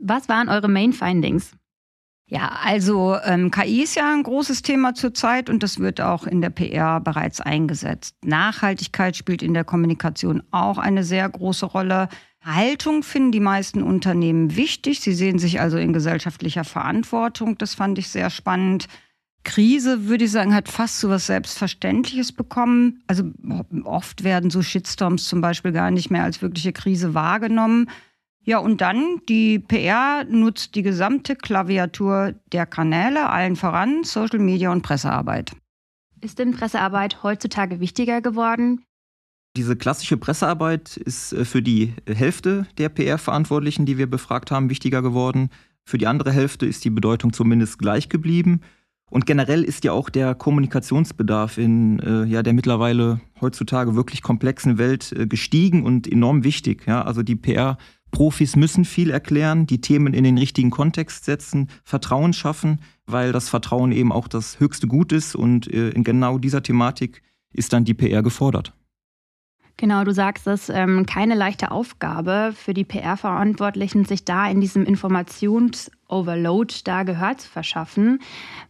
Was 0.00 0.30
waren 0.30 0.48
eure 0.48 0.68
Main 0.68 0.94
Findings? 0.94 1.52
Ja, 2.30 2.58
also 2.62 3.16
ähm, 3.24 3.50
KI 3.50 3.82
ist 3.84 3.94
ja 3.94 4.12
ein 4.12 4.22
großes 4.22 4.60
Thema 4.60 4.94
zurzeit 4.94 5.48
und 5.48 5.62
das 5.62 5.78
wird 5.78 6.02
auch 6.02 6.26
in 6.26 6.42
der 6.42 6.50
PR 6.50 7.00
bereits 7.00 7.40
eingesetzt. 7.40 8.16
Nachhaltigkeit 8.22 9.16
spielt 9.16 9.42
in 9.42 9.54
der 9.54 9.64
Kommunikation 9.64 10.42
auch 10.50 10.76
eine 10.76 11.04
sehr 11.04 11.26
große 11.26 11.64
Rolle. 11.64 12.08
Haltung 12.44 13.02
finden 13.02 13.32
die 13.32 13.40
meisten 13.40 13.82
Unternehmen 13.82 14.56
wichtig. 14.56 15.00
Sie 15.00 15.14
sehen 15.14 15.38
sich 15.38 15.60
also 15.60 15.78
in 15.78 15.94
gesellschaftlicher 15.94 16.64
Verantwortung. 16.64 17.56
Das 17.56 17.74
fand 17.74 17.98
ich 17.98 18.10
sehr 18.10 18.28
spannend. 18.28 18.88
Krise, 19.44 20.06
würde 20.08 20.24
ich 20.24 20.30
sagen, 20.30 20.54
hat 20.54 20.68
fast 20.68 21.00
so 21.00 21.08
was 21.08 21.26
Selbstverständliches 21.26 22.32
bekommen. 22.32 23.02
Also 23.06 23.24
oft 23.84 24.22
werden 24.22 24.50
so 24.50 24.60
Shitstorms 24.60 25.26
zum 25.26 25.40
Beispiel 25.40 25.72
gar 25.72 25.90
nicht 25.90 26.10
mehr 26.10 26.24
als 26.24 26.42
wirkliche 26.42 26.74
Krise 26.74 27.14
wahrgenommen. 27.14 27.88
Ja, 28.48 28.56
und 28.56 28.80
dann 28.80 29.20
die 29.28 29.58
PR 29.58 30.24
nutzt 30.24 30.74
die 30.74 30.80
gesamte 30.80 31.36
Klaviatur 31.36 32.32
der 32.50 32.64
Kanäle, 32.64 33.28
allen 33.28 33.56
voran 33.56 34.04
Social 34.04 34.38
Media 34.38 34.72
und 34.72 34.80
Pressearbeit. 34.80 35.52
Ist 36.22 36.38
denn 36.38 36.52
Pressearbeit 36.52 37.22
heutzutage 37.22 37.78
wichtiger 37.78 38.22
geworden? 38.22 38.82
Diese 39.54 39.76
klassische 39.76 40.16
Pressearbeit 40.16 40.96
ist 40.96 41.34
äh, 41.34 41.44
für 41.44 41.60
die 41.60 41.92
Hälfte 42.06 42.66
der 42.78 42.88
PR-Verantwortlichen, 42.88 43.84
die 43.84 43.98
wir 43.98 44.08
befragt 44.08 44.50
haben, 44.50 44.70
wichtiger 44.70 45.02
geworden. 45.02 45.50
Für 45.84 45.98
die 45.98 46.06
andere 46.06 46.32
Hälfte 46.32 46.64
ist 46.64 46.86
die 46.86 46.90
Bedeutung 46.90 47.34
zumindest 47.34 47.78
gleich 47.78 48.08
geblieben. 48.08 48.62
Und 49.10 49.26
generell 49.26 49.62
ist 49.62 49.84
ja 49.84 49.92
auch 49.92 50.08
der 50.08 50.34
Kommunikationsbedarf 50.34 51.58
in 51.58 51.98
äh, 51.98 52.24
ja, 52.24 52.42
der 52.42 52.54
mittlerweile 52.54 53.20
heutzutage 53.42 53.94
wirklich 53.94 54.22
komplexen 54.22 54.78
Welt 54.78 55.12
äh, 55.12 55.26
gestiegen 55.26 55.84
und 55.84 56.10
enorm 56.10 56.44
wichtig. 56.44 56.86
Ja? 56.86 57.02
Also 57.02 57.22
die 57.22 57.36
PR 57.36 57.76
Profis 58.10 58.56
müssen 58.56 58.84
viel 58.84 59.10
erklären, 59.10 59.66
die 59.66 59.80
Themen 59.80 60.14
in 60.14 60.24
den 60.24 60.38
richtigen 60.38 60.70
Kontext 60.70 61.24
setzen, 61.24 61.68
Vertrauen 61.84 62.32
schaffen, 62.32 62.80
weil 63.06 63.32
das 63.32 63.48
Vertrauen 63.48 63.92
eben 63.92 64.12
auch 64.12 64.28
das 64.28 64.60
höchste 64.60 64.86
Gut 64.86 65.12
ist 65.12 65.34
und 65.34 65.72
äh, 65.72 65.90
in 65.90 66.04
genau 66.04 66.38
dieser 66.38 66.62
Thematik 66.62 67.22
ist 67.52 67.72
dann 67.72 67.84
die 67.84 67.94
PR 67.94 68.22
gefordert. 68.22 68.72
Genau, 69.78 70.02
du 70.02 70.12
sagst 70.12 70.48
es, 70.48 70.68
ähm, 70.70 71.06
keine 71.06 71.36
leichte 71.36 71.70
Aufgabe 71.70 72.52
für 72.52 72.74
die 72.74 72.82
PR-Verantwortlichen, 72.82 74.04
sich 74.04 74.24
da 74.24 74.50
in 74.50 74.60
diesem 74.60 74.84
Informationsoverload 74.84 76.74
da 76.82 77.04
Gehör 77.04 77.38
zu 77.38 77.48
verschaffen. 77.48 78.18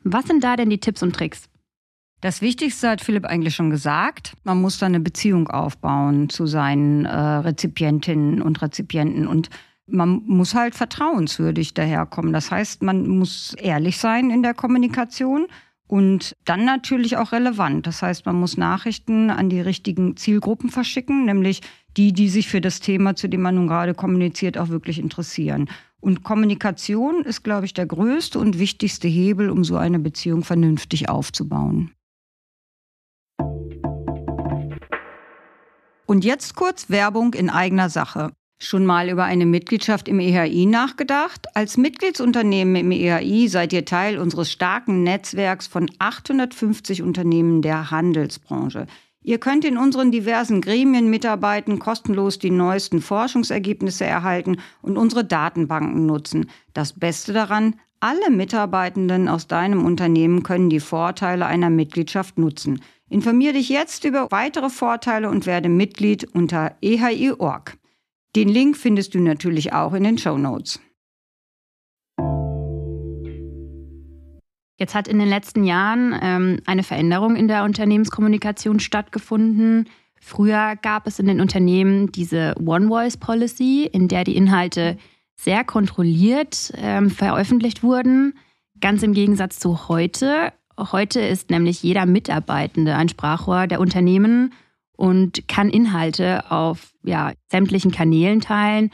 Was 0.05 0.27
sind 0.27 0.45
da 0.45 0.57
denn 0.57 0.69
die 0.69 0.81
Tipps 0.81 1.03
und 1.03 1.17
Tricks? 1.17 1.49
Das 2.21 2.43
Wichtigste 2.43 2.89
hat 2.91 3.01
Philipp 3.01 3.27
eigentlich 3.27 3.55
schon 3.55 3.71
gesagt. 3.71 4.33
Man 4.43 4.61
muss 4.61 4.79
da 4.79 4.87
eine 4.87 4.99
Beziehung 4.99 5.49
aufbauen 5.49 6.29
zu 6.29 6.47
seinen 6.47 7.05
äh, 7.05 7.17
Rezipientinnen 7.17 8.43
und 8.43 8.61
Rezipienten 8.61 9.29
und 9.29 9.51
man 9.87 10.23
muss 10.27 10.55
halt 10.55 10.75
vertrauenswürdig 10.75 11.75
daherkommen. 11.75 12.33
Das 12.33 12.51
heißt, 12.51 12.83
man 12.83 13.09
muss 13.09 13.55
ehrlich 13.55 13.99
sein 13.99 14.31
in 14.31 14.43
der 14.43 14.53
Kommunikation 14.53 15.47
und 15.87 16.37
dann 16.45 16.65
natürlich 16.65 17.17
auch 17.17 17.33
relevant. 17.33 17.87
Das 17.87 18.03
heißt, 18.03 18.27
man 18.27 18.37
muss 18.37 18.57
Nachrichten 18.57 19.31
an 19.31 19.49
die 19.49 19.61
richtigen 19.61 20.17
Zielgruppen 20.17 20.71
verschicken, 20.71 21.25
nämlich 21.25 21.63
die, 21.97 22.13
die 22.13 22.29
sich 22.29 22.49
für 22.49 22.61
das 22.61 22.81
Thema, 22.81 23.17
zu 23.17 23.29
dem 23.29 23.41
man 23.41 23.55
nun 23.55 23.69
gerade 23.69 23.95
kommuniziert, 23.95 24.59
auch 24.59 24.69
wirklich 24.69 24.99
interessieren. 24.99 25.71
Und 26.01 26.25
Kommunikation 26.25 27.23
ist, 27.25 27.43
glaube 27.43 27.65
ich, 27.65 27.75
der 27.75 27.87
größte 27.87 28.39
und 28.39 28.59
wichtigste 28.59 29.09
Hebel, 29.09 29.51
um 29.51 29.65
so 29.65 29.77
eine 29.77 29.99
Beziehung 29.99 30.45
vernünftig 30.45 31.09
aufzubauen. 31.09 31.93
Und 36.09 36.25
jetzt 36.25 36.57
kurz 36.57 36.89
Werbung 36.89 37.35
in 37.35 37.51
eigener 37.51 37.91
Sache. 37.91 38.33
Schon 38.59 38.87
mal 38.87 39.11
über 39.11 39.25
eine 39.25 39.45
Mitgliedschaft 39.45 40.09
im 40.09 40.21
EHI 40.21 40.65
nachgedacht? 40.65 41.55
Als 41.55 41.77
Mitgliedsunternehmen 41.77 42.77
im 42.77 42.93
EHI 42.93 43.47
seid 43.49 43.75
ihr 43.75 43.85
Teil 43.85 44.19
unseres 44.19 44.51
starken 44.51 45.03
Netzwerks 45.03 45.67
von 45.67 45.91
850 45.99 47.03
Unternehmen 47.03 47.61
der 47.61 47.91
Handelsbranche. 47.91 48.87
Ihr 49.23 49.37
könnt 49.37 49.67
in 49.67 49.77
unseren 49.77 50.11
diversen 50.11 50.63
Gremien 50.63 51.11
mitarbeiten, 51.11 51.79
kostenlos 51.79 52.39
die 52.39 52.51
neuesten 52.51 53.03
Forschungsergebnisse 53.03 54.07
erhalten 54.07 54.63
und 54.81 54.97
unsere 54.97 55.27
Datenbanken 55.27 56.07
nutzen. 56.07 56.49
Das 56.73 56.95
Beste 56.95 57.35
daran, 57.35 57.75
alle 58.01 58.31
Mitarbeitenden 58.31 59.29
aus 59.29 59.47
deinem 59.47 59.85
Unternehmen 59.85 60.43
können 60.43 60.71
die 60.71 60.81
Vorteile 60.81 61.45
einer 61.45 61.69
Mitgliedschaft 61.69 62.39
nutzen. 62.39 62.81
Informier 63.11 63.53
dich 63.55 63.69
jetzt 63.69 64.05
über 64.05 64.31
weitere 64.31 64.69
Vorteile 64.69 65.31
und 65.31 65.47
werde 65.47 65.69
Mitglied 65.69 66.25
unter 66.35 66.77
ehi.org. 66.83 67.79
Den 68.37 68.49
Link 68.49 68.77
findest 68.77 69.15
du 69.15 69.21
natürlich 69.21 69.73
auch 69.73 69.95
in 69.95 70.05
den 70.05 70.19
Show 70.19 70.37
Notes. 70.37 70.81
Jetzt 74.79 74.95
hat 74.95 75.09
in 75.09 75.19
den 75.19 75.29
letzten 75.29 75.65
Jahren 75.65 76.17
ähm, 76.23 76.61
eine 76.67 76.85
Veränderung 76.85 77.35
in 77.35 77.49
der 77.49 77.65
Unternehmenskommunikation 77.65 78.79
stattgefunden. 78.79 79.89
Früher 80.21 80.77
gab 80.77 81.07
es 81.07 81.19
in 81.19 81.27
den 81.27 81.41
Unternehmen 81.41 82.13
diese 82.13 82.55
One 82.65 82.89
Voice 82.89 83.17
Policy, 83.17 83.89
in 83.91 84.07
der 84.07 84.23
die 84.25 84.37
Inhalte 84.37 84.99
sehr 85.35 85.65
kontrolliert 85.65 86.73
ähm, 86.77 87.11
veröffentlicht 87.11 87.83
wurden. 87.83 88.35
Ganz 88.81 89.03
im 89.03 89.15
Gegensatz 89.15 89.59
zu 89.59 89.89
heute. 89.89 90.53
Heute 90.79 91.21
ist 91.21 91.51
nämlich 91.51 91.83
jeder 91.83 92.07
Mitarbeitende 92.07 92.95
ein 92.95 93.09
Sprachrohr 93.09 93.67
der 93.67 93.81
Unternehmen 93.81 94.53
und 94.97 95.49
kann 95.49 95.71
Inhalte 95.71 96.51
auf 96.53 96.93
ja, 97.03 97.33
sämtlichen 97.51 97.91
Kanälen 97.91 98.41
teilen. 98.41 98.91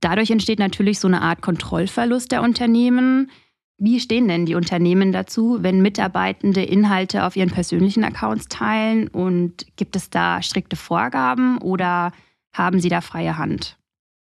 Dadurch 0.00 0.30
entsteht 0.30 0.58
natürlich 0.58 0.98
so 0.98 1.08
eine 1.08 1.20
Art 1.20 1.42
Kontrollverlust 1.42 2.32
der 2.32 2.42
Unternehmen. 2.42 3.30
Wie 3.78 4.00
stehen 4.00 4.28
denn 4.28 4.46
die 4.46 4.54
Unternehmen 4.54 5.12
dazu, 5.12 5.58
wenn 5.60 5.82
Mitarbeitende 5.82 6.62
Inhalte 6.62 7.24
auf 7.24 7.36
ihren 7.36 7.50
persönlichen 7.50 8.04
Accounts 8.04 8.48
teilen? 8.48 9.08
Und 9.08 9.66
gibt 9.76 9.94
es 9.94 10.08
da 10.08 10.40
strikte 10.40 10.76
Vorgaben 10.76 11.58
oder 11.58 12.12
haben 12.54 12.80
sie 12.80 12.88
da 12.88 13.02
freie 13.02 13.36
Hand? 13.36 13.76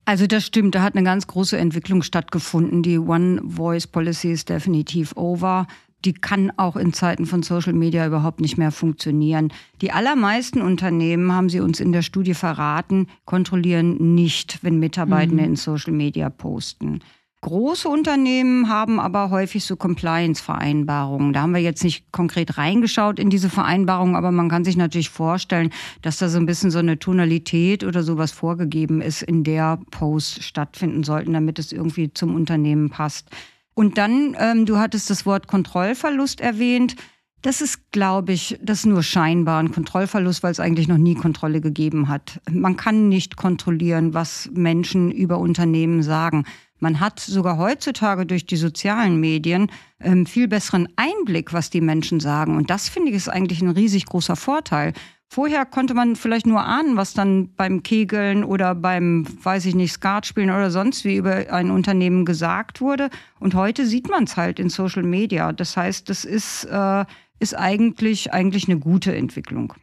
Also 0.07 0.27
das 0.27 0.47
stimmt, 0.47 0.75
da 0.75 0.83
hat 0.83 0.95
eine 0.95 1.05
ganz 1.05 1.27
große 1.27 1.59
Entwicklung 1.59 2.03
stattgefunden. 2.03 2.83
Die 2.83 2.99
One 2.99 3.43
Voice 3.45 3.87
Policy 3.87 4.33
ist 4.33 4.49
definitiv 4.49 5.15
over 5.17 5.67
die 6.07 6.15
kann 6.15 6.53
auch 6.57 6.77
in 6.77 6.93
Zeiten 6.93 7.27
von 7.27 7.43
Social 7.43 7.73
Media 7.73 8.07
überhaupt 8.07 8.41
nicht 8.41 8.57
mehr 8.57 8.71
funktionieren. 8.71 9.53
Die 9.83 9.93
allermeisten 9.93 10.63
Unternehmen, 10.63 11.33
haben 11.33 11.49
sie 11.49 11.61
uns 11.61 11.81
in 11.81 11.93
der 11.93 12.03
Studie 12.03 12.35
verraten, 12.35 13.09
kontrollieren 13.25 14.15
nicht, 14.15 14.61
wenn 14.63 14.79
Mitarbeitende 14.79 15.43
mhm. 15.43 15.51
in 15.51 15.57
Social 15.57 15.93
Media 15.93 16.31
posten. 16.31 17.01
Große 17.43 17.89
Unternehmen 17.89 18.69
haben 18.69 18.99
aber 18.99 19.31
häufig 19.31 19.65
so 19.65 19.77
Compliance-Vereinbarungen. 19.77 21.33
Da 21.33 21.43
haben 21.43 21.55
wir 21.55 21.61
jetzt 21.61 21.85
nicht 21.85 22.11
konkret 22.11 22.57
reingeschaut 22.57 23.19
in 23.19 23.31
diese 23.31 23.51
Vereinbarungen, 23.51 24.17
aber 24.17 24.33
man 24.33 24.49
kann 24.49 24.65
sich 24.65 24.77
natürlich 24.77 25.11
vorstellen, 25.11 25.71
dass 26.03 26.17
da 26.19 26.29
so 26.29 26.39
ein 26.39 26.47
bisschen 26.47 26.71
so 26.71 26.79
eine 26.79 26.99
Tonalität 26.99 27.85
oder 27.85 28.03
sowas 28.03 28.33
vorgegeben 28.33 29.01
ist, 29.01 29.23
in 29.23 29.45
der 29.45 29.79
Posts 29.91 30.45
stattfinden 30.45 31.05
sollten, 31.05 31.35
damit 31.35 31.59
es 31.59 31.73
irgendwie 31.73 32.13
zum 32.13 32.35
Unternehmen 32.35 32.91
passt. 32.91 33.29
Und 33.77 33.99
dann, 33.99 34.35
ähm, 34.41 34.65
du 34.65 34.79
hattest 34.79 35.11
das 35.11 35.27
Wort 35.27 35.49
Kontrollverlust 35.49 36.41
erwähnt. 36.41 36.97
Das 37.43 37.61
ist, 37.61 37.93
glaube 37.93 38.33
ich, 38.33 38.59
das 38.63 38.87
nur 38.87 39.03
scheinbar 39.03 39.61
ein 39.63 39.71
Kontrollverlust, 39.71 40.43
weil 40.43 40.51
es 40.51 40.61
eigentlich 40.61 40.89
noch 40.89 40.97
nie 40.97 41.15
Kontrolle 41.15 41.61
gegeben 41.61 42.09
hat. 42.09 42.41
Man 42.51 42.79
kann 42.79 43.11
nicht 43.11 43.37
kontrollieren, 43.37 44.15
was 44.15 44.49
Menschen 44.55 45.11
über 45.11 45.39
Unternehmen 45.39 46.03
sagen. 46.03 46.47
Man 46.79 47.01
hat 47.01 47.21
sogar 47.21 47.59
heutzutage 47.59 48.25
durch 48.25 48.47
die 48.47 48.57
sozialen 48.57 49.21
Medien 49.21 49.71
ähm, 50.01 50.25
viel 50.25 50.49
besseren 50.49 50.89
Einblick, 50.97 51.53
was 51.53 51.69
die 51.69 51.83
Menschen 51.83 52.19
sagen. 52.19 52.57
Und 52.57 52.71
das 52.71 52.89
finde 52.89 53.11
ich 53.11 53.17
ist 53.17 53.29
eigentlich 53.29 53.61
ein 53.61 53.69
riesig 53.69 54.07
großer 54.07 54.37
Vorteil. 54.37 54.95
Vorher 55.29 55.67
konnte 55.67 55.93
man 55.95 56.15
vielleicht 56.15 56.47
nur 56.47 56.65
ahnen, 56.65 56.97
was 56.97 57.13
dann 57.13 57.53
beim 57.57 57.83
Kegeln 57.83 58.45
oder 58.45 58.75
beim, 58.75 59.27
weiß 59.43 59.67
ich 59.67 59.75
nicht, 59.75 59.93
Skatspielen 59.93 60.51
oder 60.51 60.71
sonst 60.71 61.05
wie 61.05 61.17
über 61.17 61.53
ein 61.53 61.71
Unternehmen 61.71 62.25
gesagt 62.25 62.81
wurde. 62.81 63.11
Und 63.41 63.55
heute 63.55 63.87
sieht 63.87 64.09
man 64.09 64.25
es 64.25 64.37
halt 64.37 64.61
in 64.61 64.71
Social 64.71 65.03
Media. 65.03 65.53
Das 65.53 65.77
heißt, 65.77 66.09
das 66.09 66.25
ist, 66.25 66.65
äh, 66.65 67.05
ist 67.41 67.55
eigentlich, 67.55 68.33
eigentlich 68.33 68.69
eine 68.69 68.79
gute 68.79 69.15
Entwicklung. 69.15 69.75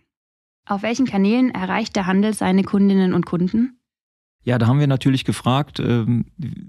Auf 0.65 0.81
welchen 0.81 1.05
Kanälen 1.05 1.51
erreicht 1.51 1.95
der 1.97 2.05
Handel 2.05 2.33
seine 2.33 2.63
Kundinnen 2.63 3.13
und 3.13 3.25
Kunden? 3.25 3.77
Ja, 4.45 4.57
da 4.57 4.67
haben 4.67 4.79
wir 4.79 4.87
natürlich 4.87 5.23
gefragt, 5.23 5.79
ähm, 5.79 6.25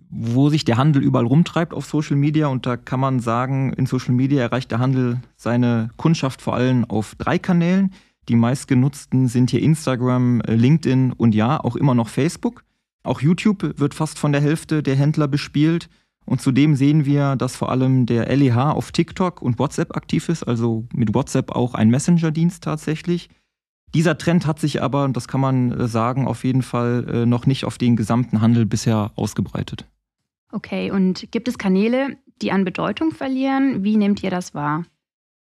wo 0.09 0.49
sich 0.49 0.65
der 0.65 0.77
Handel 0.77 1.03
überall 1.03 1.27
rumtreibt 1.27 1.75
auf 1.75 1.87
Social 1.87 2.17
Media. 2.17 2.47
Und 2.49 2.67
da 2.67 2.77
kann 2.77 3.01
man 3.01 3.19
sagen, 3.21 3.73
in 3.73 3.87
Social 3.87 4.15
Media 4.15 4.43
erreicht 4.43 4.71
der 4.71 4.79
Handel 4.79 5.21
seine 5.37 5.91
Kundschaft 5.97 6.43
vor 6.43 6.55
allem 6.55 6.85
auf 6.85 7.15
drei 7.17 7.39
Kanälen. 7.39 7.93
Die 8.29 8.37
meistgenutzten 8.37 9.29
sind 9.29 9.51
hier 9.51 9.63
Instagram, 9.63 10.41
äh, 10.43 10.55
LinkedIn 10.55 11.13
und 11.13 11.35
ja, 11.35 11.63
auch 11.63 11.77
immer 11.77 11.95
noch 11.95 12.09
Facebook. 12.09 12.65
Auch 13.03 13.21
YouTube 13.21 13.79
wird 13.79 13.95
fast 13.95 14.19
von 14.19 14.33
der 14.33 14.41
Hälfte 14.41 14.83
der 14.83 14.97
Händler 14.97 15.29
bespielt. 15.29 15.89
Und 16.27 16.41
zudem 16.41 16.75
sehen 16.75 17.05
wir, 17.05 17.37
dass 17.37 17.55
vor 17.55 17.71
allem 17.71 18.07
der 18.07 18.35
LEH 18.35 18.73
auf 18.73 18.93
TikTok 18.93 19.43
und 19.43 19.59
WhatsApp 19.59 19.95
aktiv 19.95 20.31
ist, 20.31 20.43
also 20.43 20.87
mit 20.95 21.15
WhatsApp 21.15 21.51
auch 21.51 21.75
ein 21.75 21.91
Messenger-Dienst 21.91 22.65
tatsächlich. 22.65 23.29
Dieser 23.95 24.17
Trend 24.17 24.47
hat 24.47 24.59
sich 24.59 24.83
aber, 24.83 25.05
und 25.05 25.17
das 25.17 25.29
kann 25.29 25.41
man 25.41 25.73
äh, 25.73 25.87
sagen, 25.87 26.27
auf 26.27 26.45
jeden 26.45 26.63
Fall 26.63 27.07
äh, 27.09 27.27
noch 27.27 27.47
nicht 27.47 27.65
auf 27.65 27.79
den 27.79 27.95
gesamten 27.95 28.41
Handel 28.41 28.67
bisher 28.67 29.13
ausgebreitet. 29.17 29.87
Okay, 30.51 30.91
und 30.91 31.31
gibt 31.31 31.47
es 31.47 31.59
Kanäle, 31.59 32.17
die 32.41 32.53
an 32.53 32.65
Bedeutung 32.65 33.13
verlieren? 33.13 33.85
Wie 33.85 33.97
nehmt 33.97 34.23
ihr 34.23 34.31
das 34.31 34.55
wahr? 34.55 34.85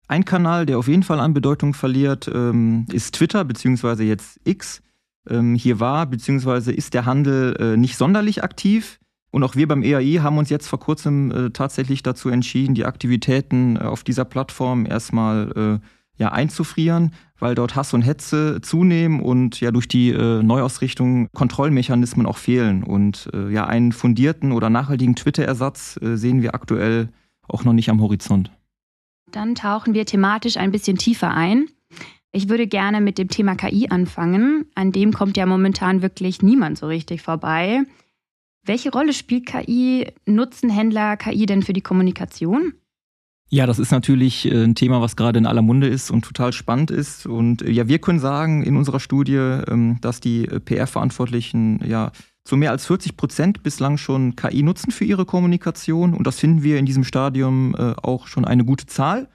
Ein 0.08 0.24
Kanal, 0.24 0.66
der 0.66 0.78
auf 0.78 0.86
jeden 0.86 1.02
Fall 1.02 1.18
an 1.18 1.34
Bedeutung 1.34 1.74
verliert, 1.74 2.30
ähm, 2.32 2.86
ist 2.92 3.16
Twitter, 3.16 3.44
beziehungsweise 3.44 4.04
jetzt 4.04 4.40
X. 4.44 4.82
Ähm, 5.28 5.56
hier 5.56 5.80
war, 5.80 6.06
beziehungsweise 6.06 6.72
ist 6.72 6.94
der 6.94 7.06
Handel 7.06 7.56
äh, 7.58 7.76
nicht 7.76 7.96
sonderlich 7.96 8.44
aktiv. 8.44 9.00
Und 9.32 9.42
auch 9.42 9.56
wir 9.56 9.66
beim 9.66 9.82
EAI 9.82 10.20
haben 10.22 10.38
uns 10.38 10.48
jetzt 10.48 10.68
vor 10.68 10.78
kurzem 10.78 11.30
äh, 11.30 11.50
tatsächlich 11.50 12.04
dazu 12.04 12.28
entschieden, 12.28 12.74
die 12.76 12.84
Aktivitäten 12.84 13.76
äh, 13.76 13.80
auf 13.80 14.04
dieser 14.04 14.24
Plattform 14.24 14.86
erstmal 14.86 15.80
äh, 15.82 15.86
ja, 16.22 16.30
einzufrieren, 16.30 17.12
weil 17.40 17.56
dort 17.56 17.74
Hass 17.74 17.92
und 17.92 18.02
Hetze 18.02 18.60
zunehmen 18.62 19.20
und 19.20 19.60
ja 19.60 19.72
durch 19.72 19.88
die 19.88 20.10
äh, 20.10 20.42
Neuausrichtung 20.42 21.28
Kontrollmechanismen 21.34 22.26
auch 22.26 22.38
fehlen. 22.38 22.84
Und 22.84 23.28
äh, 23.34 23.50
ja, 23.50 23.66
einen 23.66 23.90
fundierten 23.90 24.52
oder 24.52 24.70
nachhaltigen 24.70 25.16
Twitter-Ersatz 25.16 25.98
sehen 26.00 26.42
wir 26.42 26.54
aktuell 26.54 27.08
auch 27.48 27.64
noch 27.64 27.72
nicht 27.72 27.90
am 27.90 28.00
Horizont. 28.00 28.55
Dann 29.30 29.54
tauchen 29.54 29.94
wir 29.94 30.06
thematisch 30.06 30.56
ein 30.56 30.70
bisschen 30.70 30.98
tiefer 30.98 31.32
ein. 31.32 31.66
Ich 32.32 32.48
würde 32.48 32.66
gerne 32.66 33.00
mit 33.00 33.18
dem 33.18 33.28
Thema 33.28 33.54
KI 33.54 33.88
anfangen. 33.88 34.66
An 34.74 34.92
dem 34.92 35.12
kommt 35.12 35.36
ja 35.36 35.46
momentan 35.46 36.02
wirklich 36.02 36.42
niemand 36.42 36.78
so 36.78 36.86
richtig 36.86 37.22
vorbei. 37.22 37.82
Welche 38.64 38.90
Rolle 38.90 39.12
spielt 39.12 39.46
KI? 39.46 40.12
Nutzen 40.26 40.70
Händler 40.70 41.16
KI 41.16 41.46
denn 41.46 41.62
für 41.62 41.72
die 41.72 41.80
Kommunikation? 41.80 42.74
Ja, 43.48 43.66
das 43.66 43.78
ist 43.78 43.92
natürlich 43.92 44.44
äh, 44.50 44.64
ein 44.64 44.74
Thema, 44.74 45.00
was 45.00 45.14
gerade 45.14 45.38
in 45.38 45.46
aller 45.46 45.62
Munde 45.62 45.86
ist 45.86 46.10
und 46.10 46.24
total 46.24 46.52
spannend 46.52 46.90
ist. 46.90 47.26
Und 47.26 47.62
äh, 47.62 47.70
ja, 47.70 47.86
wir 47.86 48.00
können 48.00 48.18
sagen 48.18 48.64
in 48.64 48.76
unserer 48.76 48.98
Studie, 48.98 49.36
ähm, 49.36 49.98
dass 50.00 50.20
die 50.20 50.46
äh, 50.46 50.58
PR-Verantwortlichen 50.58 51.80
ja 51.86 52.10
zu 52.46 52.56
mehr 52.56 52.70
als 52.70 52.86
40 52.86 53.16
Prozent 53.16 53.62
bislang 53.62 53.98
schon 53.98 54.36
KI 54.36 54.62
nutzen 54.62 54.92
für 54.92 55.04
ihre 55.04 55.26
Kommunikation. 55.26 56.14
Und 56.14 56.26
das 56.26 56.38
finden 56.38 56.62
wir 56.62 56.78
in 56.78 56.86
diesem 56.86 57.04
Stadium 57.04 57.74
äh, 57.76 57.94
auch 58.02 58.26
schon 58.28 58.44
eine 58.44 58.64
gute 58.64 58.86
Zahl. 58.86 59.28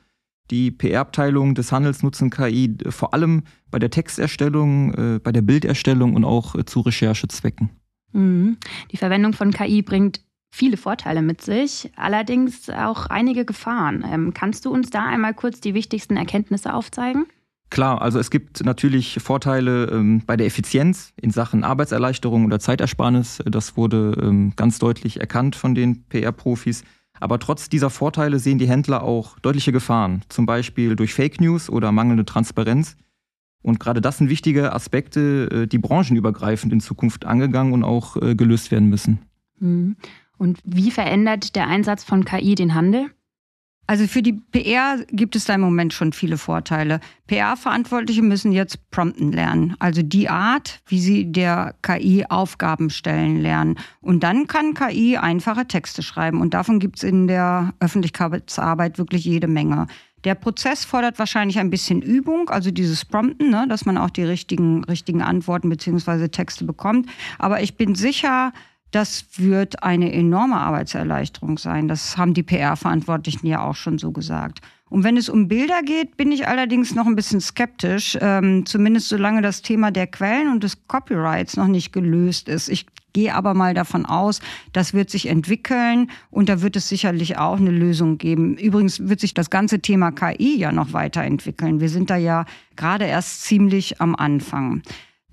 Die 0.49 0.71
PR-Abteilung 0.71 1.53
des 1.53 1.71
Handels 1.71 2.03
nutzen 2.03 2.29
KI 2.29 2.77
äh, 2.83 2.91
vor 2.91 3.13
allem 3.13 3.43
bei 3.69 3.79
der 3.79 3.89
Texterstellung, 3.89 4.93
äh, 4.93 5.19
bei 5.19 5.31
der 5.31 5.41
Bilderstellung 5.41 6.15
und 6.15 6.23
auch 6.25 6.55
zu 6.63 6.79
Recherchezwecken. 6.79 7.69
Mhm. 8.13 8.57
Die 8.91 8.97
Verwendung 8.97 9.33
von 9.33 9.51
KI 9.51 9.81
bringt 9.81 10.21
viele 10.53 10.77
Vorteile 10.77 11.21
mit 11.21 11.41
sich, 11.41 11.91
allerdings 11.95 12.69
auch 12.69 13.07
einige 13.07 13.45
Gefahren. 13.45 14.05
Ähm, 14.07 14.33
kannst 14.33 14.65
du 14.65 14.71
uns 14.71 14.89
da 14.89 15.05
einmal 15.05 15.33
kurz 15.33 15.61
die 15.61 15.73
wichtigsten 15.73 16.17
Erkenntnisse 16.17 16.73
aufzeigen? 16.73 17.25
Klar, 17.71 18.01
also 18.01 18.19
es 18.19 18.29
gibt 18.29 18.65
natürlich 18.65 19.17
Vorteile 19.23 19.85
ähm, 19.85 20.23
bei 20.27 20.35
der 20.35 20.45
Effizienz 20.45 21.13
in 21.15 21.31
Sachen 21.31 21.63
Arbeitserleichterung 21.63 22.45
oder 22.45 22.59
Zeitersparnis. 22.59 23.41
Das 23.45 23.77
wurde 23.77 24.17
ähm, 24.21 24.51
ganz 24.57 24.77
deutlich 24.77 25.21
erkannt 25.21 25.55
von 25.55 25.73
den 25.73 26.03
PR-Profis. 26.09 26.83
Aber 27.21 27.39
trotz 27.39 27.69
dieser 27.69 27.89
Vorteile 27.89 28.39
sehen 28.39 28.57
die 28.57 28.67
Händler 28.67 29.03
auch 29.03 29.39
deutliche 29.39 29.71
Gefahren, 29.71 30.21
zum 30.27 30.45
Beispiel 30.45 30.97
durch 30.97 31.13
Fake 31.13 31.39
News 31.39 31.69
oder 31.69 31.93
mangelnde 31.93 32.25
Transparenz. 32.25 32.97
Und 33.61 33.79
gerade 33.79 34.01
das 34.01 34.17
sind 34.17 34.29
wichtige 34.29 34.73
Aspekte, 34.73 35.49
äh, 35.51 35.67
die 35.67 35.77
branchenübergreifend 35.77 36.73
in 36.73 36.81
Zukunft 36.81 37.25
angegangen 37.25 37.71
und 37.71 37.85
auch 37.85 38.17
äh, 38.17 38.35
gelöst 38.35 38.71
werden 38.71 38.89
müssen. 38.89 39.19
Mhm. 39.59 39.95
Und 40.37 40.59
wie 40.65 40.91
verändert 40.91 41.55
der 41.55 41.67
Einsatz 41.67 42.03
von 42.03 42.25
KI 42.25 42.55
den 42.55 42.73
Handel? 42.73 43.11
Also 43.91 44.07
für 44.07 44.21
die 44.21 44.31
PR 44.31 45.03
gibt 45.11 45.35
es 45.35 45.43
da 45.43 45.55
im 45.55 45.59
Moment 45.59 45.91
schon 45.91 46.13
viele 46.13 46.37
Vorteile. 46.37 47.01
PR-Verantwortliche 47.27 48.21
müssen 48.21 48.53
jetzt 48.53 48.89
prompten 48.89 49.33
lernen, 49.33 49.75
also 49.79 50.01
die 50.01 50.29
Art, 50.29 50.79
wie 50.87 51.01
sie 51.01 51.29
der 51.29 51.75
KI 51.81 52.25
Aufgaben 52.29 52.89
stellen 52.89 53.41
lernen. 53.41 53.77
Und 53.99 54.23
dann 54.23 54.47
kann 54.47 54.75
KI 54.75 55.17
einfache 55.17 55.67
Texte 55.67 56.03
schreiben. 56.03 56.39
Und 56.39 56.53
davon 56.53 56.79
gibt 56.79 56.99
es 56.99 57.03
in 57.03 57.27
der 57.27 57.73
Öffentlichkeitsarbeit 57.81 58.97
wirklich 58.97 59.25
jede 59.25 59.49
Menge. 59.49 59.87
Der 60.23 60.35
Prozess 60.35 60.85
fordert 60.85 61.19
wahrscheinlich 61.19 61.59
ein 61.59 61.69
bisschen 61.69 62.01
Übung, 62.01 62.49
also 62.49 62.71
dieses 62.71 63.03
Prompten, 63.03 63.49
ne, 63.49 63.65
dass 63.67 63.85
man 63.85 63.97
auch 63.97 64.09
die 64.09 64.23
richtigen, 64.23 64.85
richtigen 64.85 65.21
Antworten 65.21 65.67
beziehungsweise 65.67 66.31
Texte 66.31 66.63
bekommt. 66.63 67.09
Aber 67.39 67.61
ich 67.61 67.75
bin 67.75 67.95
sicher, 67.95 68.53
das 68.91 69.25
wird 69.37 69.83
eine 69.83 70.11
enorme 70.13 70.57
Arbeitserleichterung 70.57 71.57
sein. 71.57 71.87
Das 71.87 72.17
haben 72.17 72.33
die 72.33 72.43
PR-Verantwortlichen 72.43 73.47
ja 73.47 73.63
auch 73.63 73.75
schon 73.75 73.97
so 73.97 74.11
gesagt. 74.11 74.59
Und 74.89 75.05
wenn 75.05 75.15
es 75.15 75.29
um 75.29 75.47
Bilder 75.47 75.81
geht, 75.83 76.17
bin 76.17 76.33
ich 76.33 76.49
allerdings 76.49 76.93
noch 76.93 77.05
ein 77.05 77.15
bisschen 77.15 77.39
skeptisch, 77.39 78.17
ähm, 78.19 78.65
zumindest 78.65 79.07
solange 79.07 79.41
das 79.41 79.61
Thema 79.61 79.89
der 79.89 80.05
Quellen 80.05 80.51
und 80.51 80.63
des 80.63 80.85
Copyrights 80.87 81.55
noch 81.55 81.67
nicht 81.67 81.93
gelöst 81.93 82.49
ist. 82.49 82.67
Ich 82.67 82.85
gehe 83.13 83.33
aber 83.33 83.53
mal 83.53 83.73
davon 83.73 84.05
aus, 84.05 84.41
das 84.73 84.93
wird 84.93 85.09
sich 85.09 85.27
entwickeln 85.27 86.11
und 86.29 86.49
da 86.49 86.61
wird 86.61 86.75
es 86.75 86.89
sicherlich 86.89 87.37
auch 87.37 87.57
eine 87.57 87.71
Lösung 87.71 88.17
geben. 88.17 88.57
Übrigens 88.57 89.07
wird 89.07 89.21
sich 89.21 89.33
das 89.33 89.49
ganze 89.49 89.79
Thema 89.79 90.11
KI 90.11 90.57
ja 90.57 90.73
noch 90.73 90.91
weiterentwickeln. 90.91 91.79
Wir 91.79 91.89
sind 91.89 92.09
da 92.09 92.17
ja 92.17 92.45
gerade 92.75 93.05
erst 93.05 93.43
ziemlich 93.43 94.01
am 94.01 94.13
Anfang. 94.13 94.81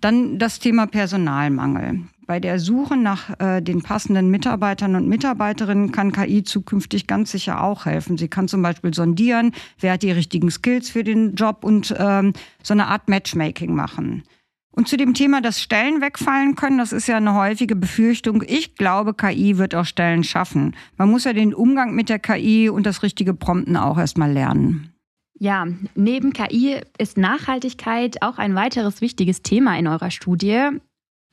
Dann 0.00 0.38
das 0.38 0.60
Thema 0.60 0.86
Personalmangel. 0.86 2.02
Bei 2.28 2.40
der 2.40 2.58
Suche 2.58 2.99
nach 2.99 3.40
äh, 3.40 3.62
den 3.62 3.80
passenden 3.80 4.30
Mitarbeitern 4.30 4.97
und 4.97 5.08
Mitarbeiterinnen 5.08 5.92
kann 5.92 6.12
KI 6.12 6.42
zukünftig 6.42 7.06
ganz 7.06 7.30
sicher 7.30 7.64
auch 7.64 7.87
helfen. 7.87 8.18
Sie 8.18 8.28
kann 8.28 8.49
zum 8.49 8.61
Beispiel 8.61 8.92
sondieren, 8.92 9.52
wer 9.80 9.94
hat 9.94 10.02
die 10.02 10.11
richtigen 10.11 10.50
Skills 10.50 10.90
für 10.90 11.02
den 11.02 11.37
Job 11.37 11.64
und 11.64 11.94
ähm, 11.99 12.35
so 12.62 12.75
eine 12.75 12.88
Art 12.88 13.08
Matchmaking 13.08 13.75
machen. 13.75 14.25
Und 14.73 14.88
zu 14.88 14.99
dem 14.99 15.14
Thema, 15.14 15.40
dass 15.40 15.62
Stellen 15.62 16.02
wegfallen 16.02 16.54
können, 16.54 16.76
das 16.76 16.92
ist 16.92 17.08
ja 17.08 17.16
eine 17.16 17.32
häufige 17.32 17.75
Befürchtung. 17.75 18.44
Ich 18.47 18.75
glaube, 18.75 19.14
KI 19.14 19.56
wird 19.56 19.75
auch 19.75 19.87
Stellen 19.87 20.23
schaffen. 20.23 20.76
Man 20.99 21.11
muss 21.11 21.25
ja 21.25 21.32
den 21.32 21.54
Umgang 21.54 21.94
mit 21.94 22.11
der 22.11 22.18
KI 22.18 22.68
und 22.68 22.85
das 22.85 23.02
richtige 23.02 23.32
Prompten 23.32 23.78
auch 23.78 23.97
erstmal 23.97 24.30
lernen. 24.30 24.92
Ja, 25.40 25.66
neben 25.94 26.35
KI 26.35 26.82
ist 26.99 27.16
Nachhaltigkeit 27.16 28.20
auch 28.20 28.37
ein 28.37 28.54
weiteres 28.54 29.00
wichtiges 29.00 29.40
Thema 29.40 29.78
in 29.78 29.87
eurer 29.87 30.11
Studie. 30.11 30.78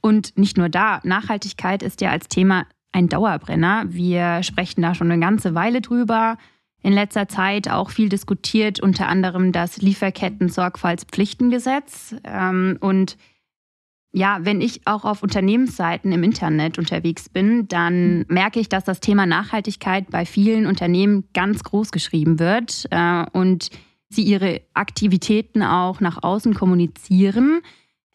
Und 0.06 0.38
nicht 0.38 0.56
nur 0.56 0.70
da, 0.70 1.02
Nachhaltigkeit 1.04 1.82
ist 1.82 2.00
ja 2.00 2.12
als 2.12 2.28
Thema 2.28 2.68
ein 2.92 3.10
Dauerbrenner. 3.10 3.86
Wir 3.88 4.44
sprechen 4.44 4.84
da 4.84 4.94
schon 4.94 5.10
eine 5.10 5.20
ganze 5.20 5.56
Weile 5.56 5.82
drüber. 5.82 6.38
In 6.84 6.94
letzter 6.94 7.28
Zeit 7.28 7.72
auch 7.72 7.90
viel 7.90 8.08
diskutiert, 8.08 8.80
unter 8.80 9.08
anderem 9.08 9.52
das 9.52 9.82
Lieferketten-Sorgfaltspflichtengesetz. 9.82 12.18
Ähm, 12.24 12.78
und 12.82 13.18
ja, 14.14 14.38
wenn 14.42 14.62
ich 14.62 14.86
auch 14.86 15.06
auf 15.06 15.24
Unternehmensseiten 15.24 16.12
im 16.12 16.22
Internet 16.22 16.78
unterwegs 16.78 17.28
bin, 17.28 17.68
dann 17.68 18.26
merke 18.28 18.60
ich, 18.60 18.70
dass 18.70 18.84
das 18.84 19.00
Thema 19.00 19.26
Nachhaltigkeit 19.26 20.12
bei 20.12 20.28
vielen 20.28 20.68
Unternehmen 20.68 21.28
ganz 21.34 21.64
groß 21.64 21.92
geschrieben 21.92 22.38
wird 22.38 22.86
äh, 22.92 23.26
und 23.34 23.72
sie 24.10 24.22
ihre 24.22 24.62
Aktivitäten 24.76 25.64
auch 25.64 26.00
nach 26.00 26.22
außen 26.22 26.54
kommunizieren. 26.54 27.62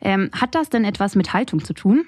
Ähm, 0.01 0.31
hat 0.33 0.55
das 0.55 0.71
denn 0.71 0.85
etwas 0.85 1.15
mit 1.15 1.33
Haltung 1.33 1.65
zu 1.65 1.75
tun? 1.75 2.07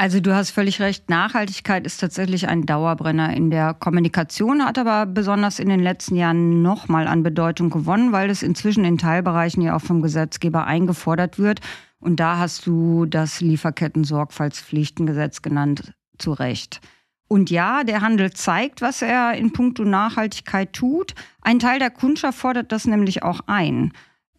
Also 0.00 0.20
du 0.20 0.34
hast 0.34 0.50
völlig 0.52 0.80
recht, 0.80 1.10
Nachhaltigkeit 1.10 1.84
ist 1.84 1.98
tatsächlich 1.98 2.48
ein 2.48 2.64
Dauerbrenner 2.64 3.36
in 3.36 3.50
der 3.50 3.74
Kommunikation, 3.74 4.64
hat 4.64 4.78
aber 4.78 5.04
besonders 5.04 5.58
in 5.58 5.68
den 5.68 5.80
letzten 5.80 6.16
Jahren 6.16 6.62
nochmal 6.62 7.06
an 7.06 7.22
Bedeutung 7.22 7.68
gewonnen, 7.68 8.10
weil 8.10 8.30
es 8.30 8.42
inzwischen 8.42 8.86
in 8.86 8.96
Teilbereichen 8.96 9.62
ja 9.62 9.76
auch 9.76 9.82
vom 9.82 10.00
Gesetzgeber 10.00 10.66
eingefordert 10.66 11.38
wird. 11.38 11.60
Und 11.98 12.18
da 12.18 12.38
hast 12.38 12.66
du 12.66 13.04
das 13.04 13.42
Lieferketten-Sorgfaltspflichtengesetz 13.42 15.42
genannt, 15.42 15.92
zu 16.16 16.32
Recht. 16.32 16.80
Und 17.28 17.50
ja, 17.50 17.84
der 17.84 18.00
Handel 18.00 18.32
zeigt, 18.32 18.80
was 18.80 19.02
er 19.02 19.34
in 19.34 19.52
puncto 19.52 19.84
Nachhaltigkeit 19.84 20.72
tut. 20.72 21.14
Ein 21.42 21.58
Teil 21.58 21.78
der 21.78 21.90
Kundschaft 21.90 22.38
fordert 22.38 22.72
das 22.72 22.86
nämlich 22.86 23.22
auch 23.22 23.40
ein. 23.46 23.92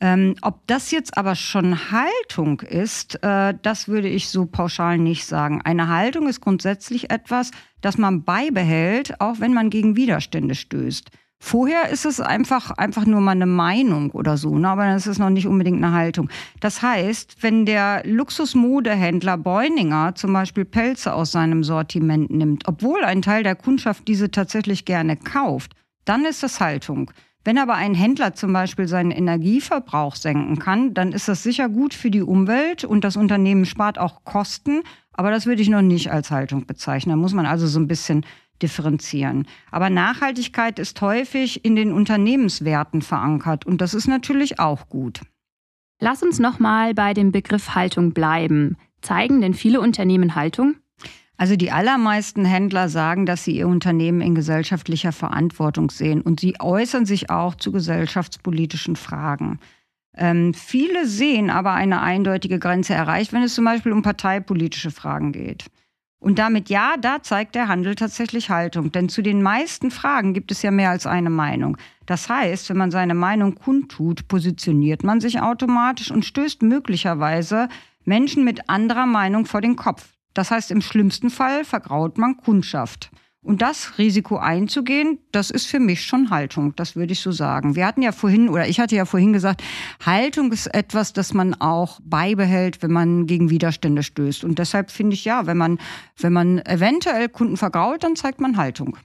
Ähm, 0.04 0.36
ob 0.42 0.66
das 0.66 0.90
jetzt 0.90 1.16
aber 1.16 1.36
schon 1.36 1.92
Haltung 1.92 2.62
ist, 2.62 3.24
äh, 3.24 3.54
das 3.62 3.88
würde 3.88 4.08
ich 4.08 4.30
so 4.30 4.48
pauschal 4.48 4.98
nicht 4.98 5.26
sagen. 5.26 5.62
Eine 5.64 5.90
Haltung 5.90 6.28
ist 6.28 6.42
grundsätzlich 6.42 7.12
etwas, 7.12 7.52
das 7.82 8.00
man 8.00 8.24
beibehält, 8.24 9.22
auch 9.22 9.40
wenn 9.40 9.54
man 9.54 9.70
gegen 9.70 9.96
Widerstände 9.96 10.56
stößt. 10.56 11.12
Vorher 11.44 11.90
ist 11.90 12.06
es 12.06 12.20
einfach, 12.20 12.72
einfach 12.72 13.06
nur 13.06 13.20
mal 13.20 13.32
eine 13.32 13.48
Meinung 13.48 14.12
oder 14.12 14.38
so, 14.38 14.58
ne? 14.58 14.70
aber 14.70 14.86
dann 14.86 14.96
ist 14.96 15.08
es 15.08 15.18
noch 15.18 15.32
nicht 15.32 15.48
unbedingt 15.48 15.84
eine 15.84 15.92
Haltung. 15.92 16.30
Das 16.60 16.82
heißt, 16.82 17.38
wenn 17.42 17.66
der 17.66 18.04
Luxusmodehändler 18.06 19.38
Beuninger 19.38 20.14
zum 20.16 20.34
Beispiel 20.34 20.66
Pelze 20.66 21.14
aus 21.14 21.32
seinem 21.32 21.64
Sortiment 21.64 22.30
nimmt, 22.30 22.68
obwohl 22.68 23.04
ein 23.04 23.24
Teil 23.24 23.42
der 23.42 23.56
Kundschaft 23.56 24.08
diese 24.08 24.30
tatsächlich 24.30 24.86
gerne 24.86 25.18
kauft, 25.18 25.74
dann 26.06 26.26
ist 26.26 26.44
das 26.44 26.60
Haltung. 26.60 27.12
Wenn 27.44 27.58
aber 27.58 27.74
ein 27.74 27.96
Händler 27.96 28.34
zum 28.36 28.54
Beispiel 28.54 28.88
seinen 28.88 29.12
Energieverbrauch 29.12 30.16
senken 30.16 30.60
kann, 30.60 30.94
dann 30.94 31.12
ist 31.12 31.28
das 31.28 31.42
sicher 31.42 31.70
gut 31.70 31.94
für 31.94 32.12
die 32.12 32.22
Umwelt 32.22 32.84
und 32.84 33.04
das 33.04 33.18
Unternehmen 33.18 33.66
spart 33.66 33.98
auch 33.98 34.24
Kosten. 34.24 34.84
Aber 35.14 35.32
das 35.32 35.48
würde 35.48 35.62
ich 35.62 35.70
noch 35.70 35.82
nicht 35.82 36.12
als 36.12 36.30
Haltung 36.30 36.68
bezeichnen. 36.68 37.14
Da 37.14 37.18
muss 37.18 37.34
man 37.34 37.48
also 37.48 37.66
so 37.66 37.80
ein 37.80 37.88
bisschen 37.88 38.26
differenzieren. 38.62 39.48
Aber 39.72 39.90
Nachhaltigkeit 39.90 40.78
ist 40.78 41.02
häufig 41.02 41.66
in 41.66 41.76
den 41.76 41.92
Unternehmenswerten 41.92 43.02
verankert 43.02 43.66
und 43.66 43.82
das 43.82 43.96
ist 43.96 44.08
natürlich 44.08 44.60
auch 44.60 44.88
gut. 44.88 45.22
Lass 46.00 46.22
uns 46.24 46.40
nochmal 46.40 46.94
bei 46.94 47.14
dem 47.14 47.32
Begriff 47.32 47.76
Haltung 47.76 48.14
bleiben. 48.14 48.78
Zeigen 49.02 49.42
denn 49.42 49.56
viele 49.56 49.82
Unternehmen 49.82 50.36
Haltung? 50.36 50.76
Also 51.42 51.56
die 51.56 51.72
allermeisten 51.72 52.46
Händler 52.46 52.88
sagen, 52.88 53.26
dass 53.26 53.44
sie 53.44 53.58
ihr 53.58 53.68
Unternehmen 53.68 54.22
in 54.22 54.36
gesellschaftlicher 54.36 55.12
Verantwortung 55.12 55.90
sehen 55.90 56.22
und 56.22 56.40
sie 56.40 56.54
äußern 56.60 57.08
sich 57.08 57.32
auch 57.32 57.56
zu 57.56 57.72
gesellschaftspolitischen 57.72 58.96
Fragen. 58.96 59.60
Ähm, 60.16 60.54
viele 60.54 61.08
sehen 61.08 61.50
aber 61.50 61.74
eine 61.74 62.02
eindeutige 62.04 62.60
Grenze 62.60 62.94
erreicht, 62.94 63.34
wenn 63.34 63.42
es 63.42 63.56
zum 63.56 63.66
Beispiel 63.66 63.92
um 63.92 64.04
parteipolitische 64.04 64.92
Fragen 64.92 65.32
geht. 65.32 65.66
Und 66.20 66.38
damit 66.38 66.70
ja, 66.70 66.94
da 67.02 67.24
zeigt 67.24 67.56
der 67.56 67.68
Handel 67.68 67.96
tatsächlich 67.96 68.52
Haltung. 68.52 68.92
Denn 68.92 69.10
zu 69.10 69.24
den 69.24 69.42
meisten 69.42 69.90
Fragen 69.90 70.36
gibt 70.36 70.52
es 70.52 70.62
ja 70.62 70.70
mehr 70.70 70.92
als 70.92 71.08
eine 71.08 71.32
Meinung. 71.32 71.76
Das 72.06 72.30
heißt, 72.30 72.70
wenn 72.70 72.78
man 72.78 72.92
seine 72.92 73.16
Meinung 73.16 73.56
kundtut, 73.56 74.28
positioniert 74.28 75.04
man 75.04 75.20
sich 75.20 75.42
automatisch 75.42 76.12
und 76.12 76.24
stößt 76.24 76.62
möglicherweise 76.62 77.68
Menschen 78.06 78.44
mit 78.44 78.70
anderer 78.70 79.08
Meinung 79.08 79.48
vor 79.48 79.62
den 79.62 79.76
Kopf. 79.76 80.21
Das 80.34 80.52
heißt, 80.52 80.72
im 80.72 80.82
schlimmsten 80.82 81.30
Fall 81.30 81.66
vergraut 81.66 82.18
man 82.18 82.38
Kundschaft. 82.38 83.12
Und 83.44 83.64
das 83.64 83.98
Risiko 83.98 84.38
einzugehen, 84.38 85.18
das 85.32 85.50
ist 85.50 85.66
für 85.66 85.80
mich 85.80 86.04
schon 86.04 86.30
Haltung, 86.30 86.76
das 86.76 86.96
würde 86.96 87.14
ich 87.14 87.22
so 87.22 87.32
sagen. 87.32 87.76
Wir 87.76 87.88
hatten 87.88 88.04
ja 88.04 88.12
vorhin, 88.12 88.50
oder 88.50 88.68
ich 88.68 88.80
hatte 88.80 88.96
ja 88.96 89.06
vorhin 89.06 89.34
gesagt, 89.34 89.64
Haltung 90.06 90.52
ist 90.52 90.68
etwas, 90.68 91.12
das 91.12 91.34
man 91.34 91.56
auch 91.56 92.00
beibehält, 92.04 92.84
wenn 92.84 92.92
man 92.92 93.26
gegen 93.26 93.50
Widerstände 93.50 94.04
stößt. 94.04 94.44
Und 94.44 94.60
deshalb 94.60 94.92
finde 94.92 95.16
ich 95.16 95.26
ja, 95.26 95.48
wenn 95.48 95.58
man, 95.58 95.80
wenn 96.18 96.34
man 96.34 96.60
eventuell 96.60 97.30
Kunden 97.30 97.58
vergrault, 97.58 98.04
dann 98.04 98.16
zeigt 98.16 98.42
man 98.42 98.58
Haltung. 98.58 98.96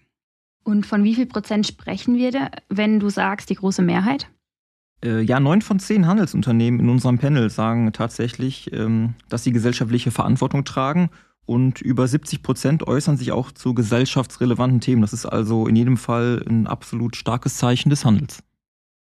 Und 0.64 0.84
von 0.84 1.02
wie 1.02 1.14
viel 1.14 1.26
Prozent 1.26 1.66
sprechen 1.66 2.16
wir 2.16 2.30
da, 2.30 2.50
wenn 2.68 3.00
du 3.00 3.08
sagst, 3.08 3.48
die 3.48 3.54
große 3.54 3.80
Mehrheit? 3.80 4.28
Äh, 5.04 5.20
ja, 5.20 5.40
neun 5.40 5.62
von 5.62 5.78
zehn 5.78 6.06
Handelsunternehmen 6.06 6.80
in 6.80 6.88
unserem 6.88 7.18
Panel 7.18 7.50
sagen 7.50 7.92
tatsächlich, 7.92 8.72
ähm, 8.72 9.14
dass 9.28 9.44
sie 9.44 9.52
gesellschaftliche 9.52 10.10
Verantwortung 10.10 10.64
tragen 10.64 11.10
und 11.46 11.80
über 11.80 12.08
70 12.08 12.42
Prozent 12.42 12.86
äußern 12.86 13.16
sich 13.16 13.32
auch 13.32 13.52
zu 13.52 13.74
gesellschaftsrelevanten 13.74 14.80
Themen. 14.80 15.02
Das 15.02 15.12
ist 15.12 15.26
also 15.26 15.66
in 15.66 15.76
jedem 15.76 15.96
Fall 15.96 16.44
ein 16.48 16.66
absolut 16.66 17.16
starkes 17.16 17.56
Zeichen 17.56 17.90
des 17.90 18.04
Handels. 18.04 18.42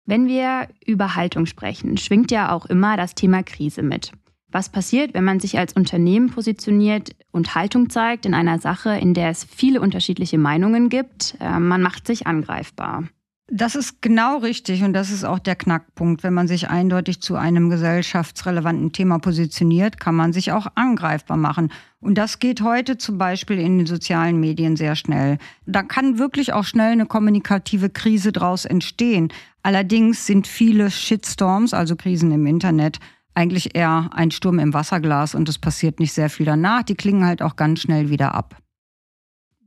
Wenn 0.06 0.26
wir 0.26 0.68
über 0.84 1.14
Haltung 1.14 1.46
sprechen, 1.46 1.96
schwingt 1.98 2.30
ja 2.30 2.52
auch 2.52 2.66
immer 2.66 2.96
das 2.96 3.14
Thema 3.14 3.42
Krise 3.42 3.82
mit. 3.82 4.12
Was 4.50 4.68
passiert, 4.68 5.14
wenn 5.14 5.22
man 5.24 5.38
sich 5.38 5.58
als 5.58 5.74
Unternehmen 5.74 6.30
positioniert 6.30 7.14
und 7.30 7.54
Haltung 7.54 7.88
zeigt 7.90 8.26
in 8.26 8.34
einer 8.34 8.58
Sache, 8.58 8.90
in 8.96 9.14
der 9.14 9.28
es 9.28 9.44
viele 9.44 9.80
unterschiedliche 9.80 10.38
Meinungen 10.38 10.88
gibt? 10.88 11.36
Äh, 11.38 11.60
man 11.60 11.82
macht 11.82 12.06
sich 12.06 12.26
angreifbar. 12.26 13.04
Das 13.52 13.74
ist 13.74 14.00
genau 14.00 14.38
richtig 14.38 14.84
und 14.84 14.92
das 14.92 15.10
ist 15.10 15.24
auch 15.24 15.40
der 15.40 15.56
Knackpunkt. 15.56 16.22
Wenn 16.22 16.32
man 16.32 16.46
sich 16.46 16.70
eindeutig 16.70 17.20
zu 17.20 17.34
einem 17.34 17.68
gesellschaftsrelevanten 17.68 18.92
Thema 18.92 19.18
positioniert, 19.18 19.98
kann 19.98 20.14
man 20.14 20.32
sich 20.32 20.52
auch 20.52 20.68
angreifbar 20.76 21.36
machen. 21.36 21.72
Und 21.98 22.16
das 22.16 22.38
geht 22.38 22.62
heute 22.62 22.96
zum 22.96 23.18
Beispiel 23.18 23.58
in 23.58 23.78
den 23.78 23.86
sozialen 23.88 24.38
Medien 24.38 24.76
sehr 24.76 24.94
schnell. 24.94 25.38
Da 25.66 25.82
kann 25.82 26.16
wirklich 26.16 26.52
auch 26.52 26.62
schnell 26.62 26.92
eine 26.92 27.06
kommunikative 27.06 27.90
Krise 27.90 28.30
draus 28.30 28.66
entstehen. 28.66 29.32
Allerdings 29.64 30.26
sind 30.26 30.46
viele 30.46 30.88
Shitstorms, 30.88 31.74
also 31.74 31.96
Krisen 31.96 32.30
im 32.30 32.46
Internet, 32.46 33.00
eigentlich 33.34 33.74
eher 33.74 34.10
ein 34.12 34.30
Sturm 34.30 34.60
im 34.60 34.74
Wasserglas 34.74 35.34
und 35.34 35.48
es 35.48 35.58
passiert 35.58 35.98
nicht 35.98 36.12
sehr 36.12 36.30
viel 36.30 36.46
danach. 36.46 36.84
Die 36.84 36.94
klingen 36.94 37.24
halt 37.24 37.42
auch 37.42 37.56
ganz 37.56 37.80
schnell 37.80 38.10
wieder 38.10 38.32
ab. 38.32 38.56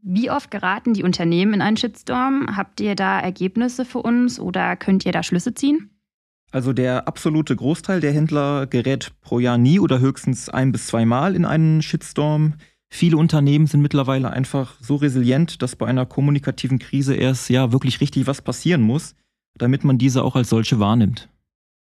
Wie 0.06 0.30
oft 0.30 0.52
geraten 0.52 0.94
die 0.94 1.04
Unternehmen 1.04 1.54
in 1.54 1.62
einen 1.62 1.78
Shitstorm? 1.78 2.58
Habt 2.58 2.82
ihr 2.82 2.94
da 2.94 3.22
Ergebnisse 3.22 3.86
für 3.86 4.00
uns 4.00 4.38
oder 4.38 4.76
könnt 4.76 5.06
ihr 5.06 5.14
da 5.14 5.24
Schlüsse 5.24 5.54
ziehen? 5.54 5.92
Also 6.52 6.74
der 6.74 7.08
absolute 7.08 7.56
Großteil 7.56 8.02
der 8.02 8.12
Händler 8.12 8.68
gerät 8.68 9.14
pro 9.22 9.40
Jahr 9.40 9.58
nie 9.58 9.80
oder 9.80 10.00
höchstens 10.00 10.50
ein 10.50 10.74
bis 10.74 10.88
zweimal 10.88 11.36
in 11.36 11.46
einen 11.46 11.82
Shitstorm. 11.82 12.56
Viele 12.90 13.16
Unternehmen 13.16 13.66
sind 13.66 13.82
mittlerweile 13.82 14.30
einfach 14.30 14.76
so 14.82 14.98
resilient, 14.98 15.62
dass 15.62 15.78
bei 15.78 15.88
einer 15.88 16.06
kommunikativen 16.06 16.80
Krise 16.80 17.16
erst 17.16 17.50
ja 17.50 17.72
wirklich 17.72 18.02
richtig 18.02 18.28
was 18.28 18.42
passieren 18.42 18.82
muss, 18.82 19.16
damit 19.58 19.86
man 19.86 19.98
diese 19.98 20.22
auch 20.24 20.36
als 20.36 20.50
solche 20.50 20.80
wahrnimmt. 20.80 21.30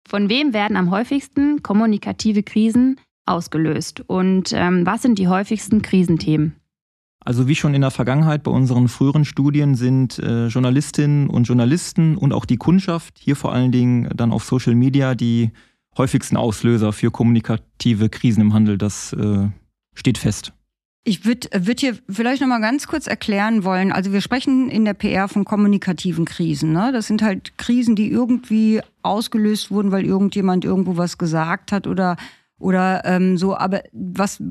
Von 0.07 0.29
wem 0.29 0.53
werden 0.53 0.77
am 0.77 0.91
häufigsten 0.91 1.61
kommunikative 1.61 2.41
Krisen 2.41 2.99
ausgelöst 3.25 4.01
und 4.07 4.53
ähm, 4.53 4.85
was 4.85 5.01
sind 5.01 5.19
die 5.19 5.27
häufigsten 5.27 5.81
Krisenthemen? 5.81 6.55
Also 7.23 7.47
wie 7.47 7.55
schon 7.55 7.73
in 7.73 7.81
der 7.81 7.91
Vergangenheit 7.91 8.43
bei 8.43 8.51
unseren 8.51 8.87
früheren 8.87 9.25
Studien 9.25 9.75
sind 9.75 10.17
äh, 10.19 10.47
Journalistinnen 10.47 11.29
und 11.29 11.43
Journalisten 11.43 12.17
und 12.17 12.31
auch 12.31 12.45
die 12.45 12.57
Kundschaft, 12.57 13.19
hier 13.19 13.35
vor 13.35 13.53
allen 13.53 13.71
Dingen 13.71 14.09
dann 14.15 14.31
auf 14.31 14.45
Social 14.45 14.75
Media, 14.75 15.13
die 15.15 15.51
häufigsten 15.97 16.37
Auslöser 16.37 16.93
für 16.93 17.11
kommunikative 17.11 18.09
Krisen 18.09 18.41
im 18.41 18.53
Handel. 18.53 18.77
Das 18.77 19.13
äh, 19.13 19.49
steht 19.93 20.17
fest. 20.17 20.53
Ich 21.03 21.23
würde 21.23 21.47
würd 21.53 21.79
hier 21.79 21.97
vielleicht 22.09 22.41
noch 22.41 22.49
mal 22.49 22.59
ganz 22.59 22.85
kurz 22.85 23.07
erklären 23.07 23.63
wollen. 23.63 23.93
Also 23.93 24.11
wir 24.11 24.19
sprechen 24.19 24.69
in 24.69 24.83
der 24.83 24.93
PR 24.93 25.29
von 25.29 25.45
kommunikativen 25.45 26.25
Krisen. 26.25 26.73
Ne? 26.73 26.91
Das 26.91 27.07
sind 27.07 27.21
halt 27.21 27.57
Krisen, 27.57 27.95
die 27.95 28.11
irgendwie 28.11 28.81
ausgelöst 29.03 29.71
wurden, 29.71 29.91
weil 29.91 30.05
irgendjemand 30.05 30.65
irgendwo 30.65 30.97
was 30.97 31.17
gesagt 31.17 31.71
hat 31.71 31.87
oder 31.87 32.17
oder 32.59 33.03
ähm, 33.05 33.37
so. 33.37 33.55
Aber 33.55 33.83
was 33.91 34.41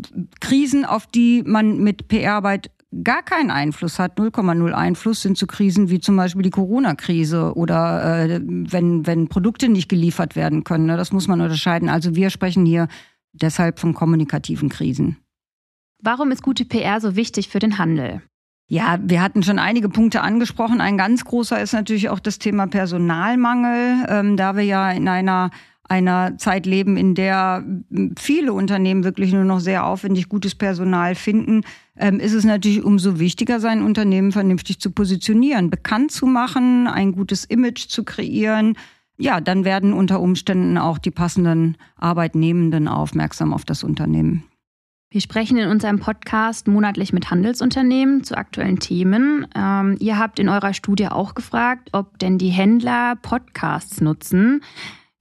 Krisen, 0.41 0.85
auf 0.85 1.07
die 1.07 1.43
man 1.45 1.79
mit 1.79 2.09
PR-Arbeit 2.09 2.71
gar 3.03 3.23
keinen 3.23 3.51
Einfluss 3.51 3.99
hat, 3.99 4.19
0,0 4.19 4.73
Einfluss, 4.73 5.23
sind 5.23 5.37
so 5.37 5.47
Krisen 5.47 5.91
wie 5.91 6.01
zum 6.01 6.17
Beispiel 6.17 6.43
die 6.43 6.51
Corona-Krise 6.51 7.55
oder 7.55 8.25
äh, 8.25 8.41
wenn, 8.43 9.07
wenn 9.07 9.29
Produkte 9.29 9.69
nicht 9.69 9.89
geliefert 9.89 10.37
werden 10.37 10.65
können. 10.65 10.87
Ne? 10.87 10.97
Das 10.97 11.13
muss 11.13 11.29
man 11.29 11.41
unterscheiden. 11.41 11.89
Also 11.89 12.15
wir 12.15 12.31
sprechen 12.31 12.65
hier 12.65 12.89
deshalb 13.33 13.79
von 13.79 13.95
kommunikativen 13.95 14.69
Krisen. 14.69 15.17
Warum 16.03 16.31
ist 16.31 16.43
gute 16.43 16.65
PR 16.65 17.01
so 17.01 17.17
wichtig 17.17 17.49
für 17.49 17.59
den 17.59 17.79
Handel? 17.79 18.23
Ja, 18.69 18.99
wir 19.01 19.23
hatten 19.23 19.43
schon 19.43 19.61
einige 19.61 19.89
Punkte 19.89 20.23
angesprochen. 20.23 20.81
Ein 20.81 20.99
ganz 20.99 21.25
großer 21.25 21.61
ist 21.61 21.73
natürlich 21.73 22.09
auch 22.09 22.19
das 22.19 22.39
Thema 22.39 22.67
Personalmangel, 22.67 24.07
ähm, 24.09 24.37
da 24.37 24.57
wir 24.57 24.65
ja 24.65 24.91
in 24.91 25.09
einer 25.09 25.51
einer 25.89 26.37
Zeit 26.39 26.67
leben, 26.67 26.97
in 26.97 27.15
der 27.15 27.65
viele 28.19 28.53
Unternehmen 28.53 29.05
wirklich 29.05 29.33
nur 29.33 29.45
noch 29.45 29.61
sehr 29.61 29.87
aufwendig 29.87 30.29
gutes 30.29 30.55
Personal 30.55 31.15
finden, 31.15 31.63
ähm, 31.97 32.21
ist 32.21 32.33
es 32.33 32.45
natürlich 32.45 32.83
umso 32.83 33.19
wichtiger, 33.19 33.61
sein 33.61 33.83
Unternehmen 33.83 34.33
vernünftig 34.33 34.81
zu 34.81 34.91
positionieren, 34.91 35.71
bekannt 35.71 36.13
zu 36.13 36.27
machen, 36.27 36.87
ein 36.87 37.13
gutes 37.13 37.45
Image 37.45 37.89
zu 37.89 38.05
kreieren. 38.05 38.77
Ja, 39.19 39.41
dann 39.41 39.65
werden 39.65 39.93
unter 39.93 40.21
Umständen 40.21 40.77
auch 40.77 40.99
die 40.99 41.11
passenden 41.11 41.77
Arbeitnehmenden 41.97 42.89
aufmerksam 42.89 43.55
auf 43.55 43.65
das 43.65 43.83
Unternehmen. 43.83 44.45
Wir 45.09 45.21
sprechen 45.21 45.57
in 45.57 45.69
unserem 45.69 46.01
Podcast 46.01 46.67
monatlich 46.67 47.13
mit 47.13 47.31
Handelsunternehmen 47.31 48.25
zu 48.25 48.37
aktuellen 48.37 48.81
Themen. 48.81 49.47
Ähm, 49.55 49.97
ihr 50.01 50.19
habt 50.19 50.39
in 50.39 50.49
eurer 50.49 50.75
Studie 50.75 51.07
auch 51.07 51.35
gefragt, 51.35 51.91
ob 51.93 52.19
denn 52.19 52.39
die 52.39 52.51
Händler 52.51 53.17
Podcasts 53.17 54.01
nutzen. 54.01 54.63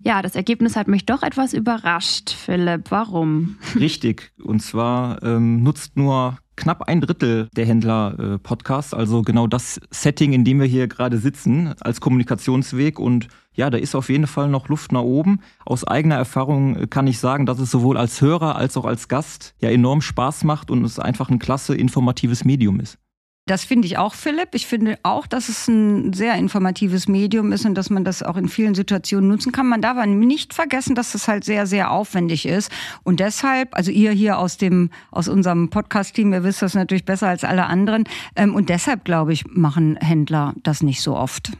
Ja, 0.06 0.22
das 0.22 0.36
Ergebnis 0.36 0.76
hat 0.76 0.88
mich 0.88 1.08
doch 1.08 1.24
etwas 1.24 1.54
überrascht, 1.54 2.30
Philipp. 2.30 2.91
Warum? 2.91 3.58
Richtig. 3.76 4.32
Und 4.39 4.62
zwar 4.62 5.24
ähm, 5.24 5.63
nutzt 5.63 5.98
nur 5.98 6.38
knapp 6.56 6.84
ein 6.84 7.02
Drittel 7.02 7.50
der 7.56 7.65
Händler 7.65 8.15
äh, 8.20 8.38
Podcasts, 8.38 8.94
also 8.94 9.24
genau 9.24 9.48
das 9.48 9.82
Setting, 9.89 10.34
in 10.34 10.46
dem 10.46 10.60
wir 10.60 10.68
hier 10.68 10.88
gerade 10.88 11.18
sitzen, 11.18 11.74
als 11.82 12.02
Kommunikationsweg. 12.02 13.00
Und 13.00 13.30
ja, 13.56 13.72
da 13.72 13.80
ist 13.80 13.96
auf 13.96 14.10
jeden 14.10 14.28
Fall 14.28 14.48
noch 14.48 14.70
Luft 14.70 14.91
nach 14.91 15.02
oben. 15.02 15.39
Aus 15.65 15.84
eigener 15.84 16.18
Erfahrung 16.18 16.76
äh, 16.76 16.86
kann 16.86 17.08
ich 17.08 17.18
sagen, 17.18 17.48
dass 17.48 17.58
es 17.58 17.72
sowohl 17.72 17.98
als 17.98 18.22
Hörer 18.22 18.58
als 18.58 18.78
auch 18.78 18.86
als 18.86 19.08
Gast 19.08 19.56
ja 19.60 19.72
enorm 19.72 20.02
Spaß 20.02 20.44
macht 20.44 20.70
und 20.70 20.86
es 20.86 21.00
einfach 21.00 21.32
ein 21.32 21.39
klasse 21.39 21.76
informatives 21.76 22.46
Medium 22.46 22.80
ist. 22.80 23.00
Das 23.48 23.64
finde 23.64 23.86
ich 23.86 24.00
auch, 24.00 24.16
Philipp. 24.16 24.56
Ich 24.56 24.66
finde 24.66 24.98
auch, 25.04 25.28
dass 25.28 25.50
es 25.50 25.68
ein 25.68 26.14
sehr 26.14 26.34
informatives 26.36 27.08
Medium 27.08 27.52
ist 27.52 27.64
und 27.64 27.76
dass 27.76 27.92
man 27.92 28.04
das 28.04 28.24
auch 28.24 28.38
in 28.38 28.50
vielen 28.50 28.74
Situationen 28.74 29.30
nutzen 29.30 29.52
kann. 29.52 29.68
Man 29.68 29.82
darf 29.82 29.98
aber 29.98 30.08
nicht 30.08 30.56
vergessen, 30.56 30.96
dass 30.96 31.12
das 31.12 31.28
halt 31.28 31.44
sehr, 31.44 31.68
sehr 31.68 31.92
aufwendig 31.92 32.48
ist. 32.48 32.72
Und 33.04 33.20
deshalb, 33.20 33.76
also 33.76 33.92
ihr 33.92 34.12
hier 34.12 34.40
aus 34.40 34.58
dem, 34.58 34.90
aus 35.12 35.28
unserem 35.28 35.70
Podcast-Team, 35.70 36.34
ihr 36.34 36.44
wisst 36.44 36.64
das 36.64 36.74
natürlich 36.74 37.06
besser 37.06 37.28
als 37.28 37.44
alle 37.44 37.68
anderen. 37.68 38.06
Ähm, 38.36 38.56
und 38.56 38.70
deshalb, 38.70 39.06
glaube 39.06 39.34
ich, 39.34 39.46
machen 39.46 39.96
Händler 39.98 40.56
das 40.64 40.82
nicht 40.82 41.02
so 41.02 41.16
oft. 41.16 41.52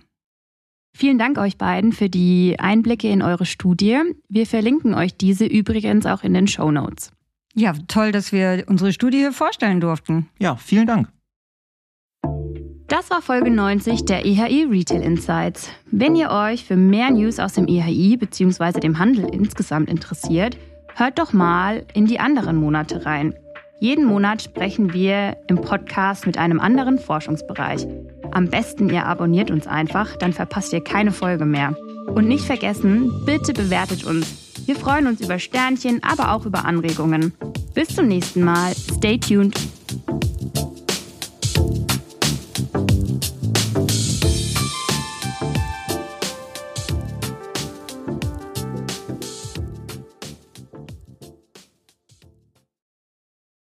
Vielen 0.98 1.19
Dank 1.19 1.38
euch 1.38 1.58
beiden 1.58 1.91
für 1.91 2.10
die 2.10 2.56
Einblicke 2.58 3.10
in 3.10 3.21
eure 3.21 3.45
Studie. 3.45 4.00
Wir 4.28 4.48
verlinken 4.48 4.95
euch 4.95 5.17
diese 5.17 5.45
übrigens 5.45 6.08
auch 6.08 6.24
in 6.24 6.34
den 6.34 6.48
Show 6.48 6.71
Notes. 6.71 7.12
Ja, 7.54 7.74
toll, 7.88 8.12
dass 8.12 8.32
wir 8.32 8.63
unsere 8.67 8.91
Studie 8.91 9.19
hier 9.19 9.34
vorstellen 9.34 9.82
durften. 9.82 10.30
Ja, 10.39 10.56
vielen 10.56 10.88
Dank. 10.88 11.10
Das 12.88 13.10
war 13.10 13.24
Folge 13.24 13.50
90 13.50 14.06
der 14.06 14.26
EHI 14.26 14.67
Retail 14.69 15.02
Insights. 15.02 15.69
Wenn 15.89 16.15
ihr 16.15 16.30
euch 16.30 16.65
für 16.65 16.76
mehr 16.76 17.10
News 17.10 17.39
aus 17.39 17.54
dem 17.54 17.67
EHI 17.67 18.15
bzw. 18.17 18.80
dem 18.80 19.00
Handel 19.00 19.28
insgesamt 19.34 19.89
interessiert, 19.89 20.56
hört 20.93 21.17
doch 21.17 21.34
mal 21.34 21.84
in 21.95 22.06
die 22.06 22.19
anderen 22.19 22.58
Monate 22.58 23.06
rein. 23.06 23.34
Jeden 23.80 24.06
Monat 24.06 24.43
sprechen 24.43 24.93
wir 24.93 25.36
im 25.48 25.58
Podcast 25.58 26.28
mit 26.28 26.38
einem 26.38 26.60
anderen 26.60 27.00
Forschungsbereich. 27.00 27.88
Am 28.32 28.50
besten 28.50 28.89
ihr 28.89 29.06
abonniert 29.06 29.50
uns 29.50 29.65
einfach, 29.65 30.15
dann 30.17 30.32
verpasst 30.32 30.71
ihr 30.71 30.84
keine 30.84 31.12
Folge 31.12 31.45
mehr. 31.45 31.76
Und 32.13 32.28
nicht 32.28 32.45
vergessen, 32.45 33.12
bitte 33.26 33.54
bewertet 33.54 34.04
uns. 34.04 34.62
Wir 34.67 34.76
freuen 34.76 35.08
uns 35.08 35.21
über 35.21 35.39
Sternchen, 35.39 36.04
aber 36.04 36.34
auch 36.34 36.45
über 36.45 36.65
Anregungen. 36.65 37.34
Bis 37.74 37.89
zum 37.89 38.08
nächsten 38.08 38.43
Mal. 38.43 38.74
Stay 38.76 39.17
tuned. 39.17 39.58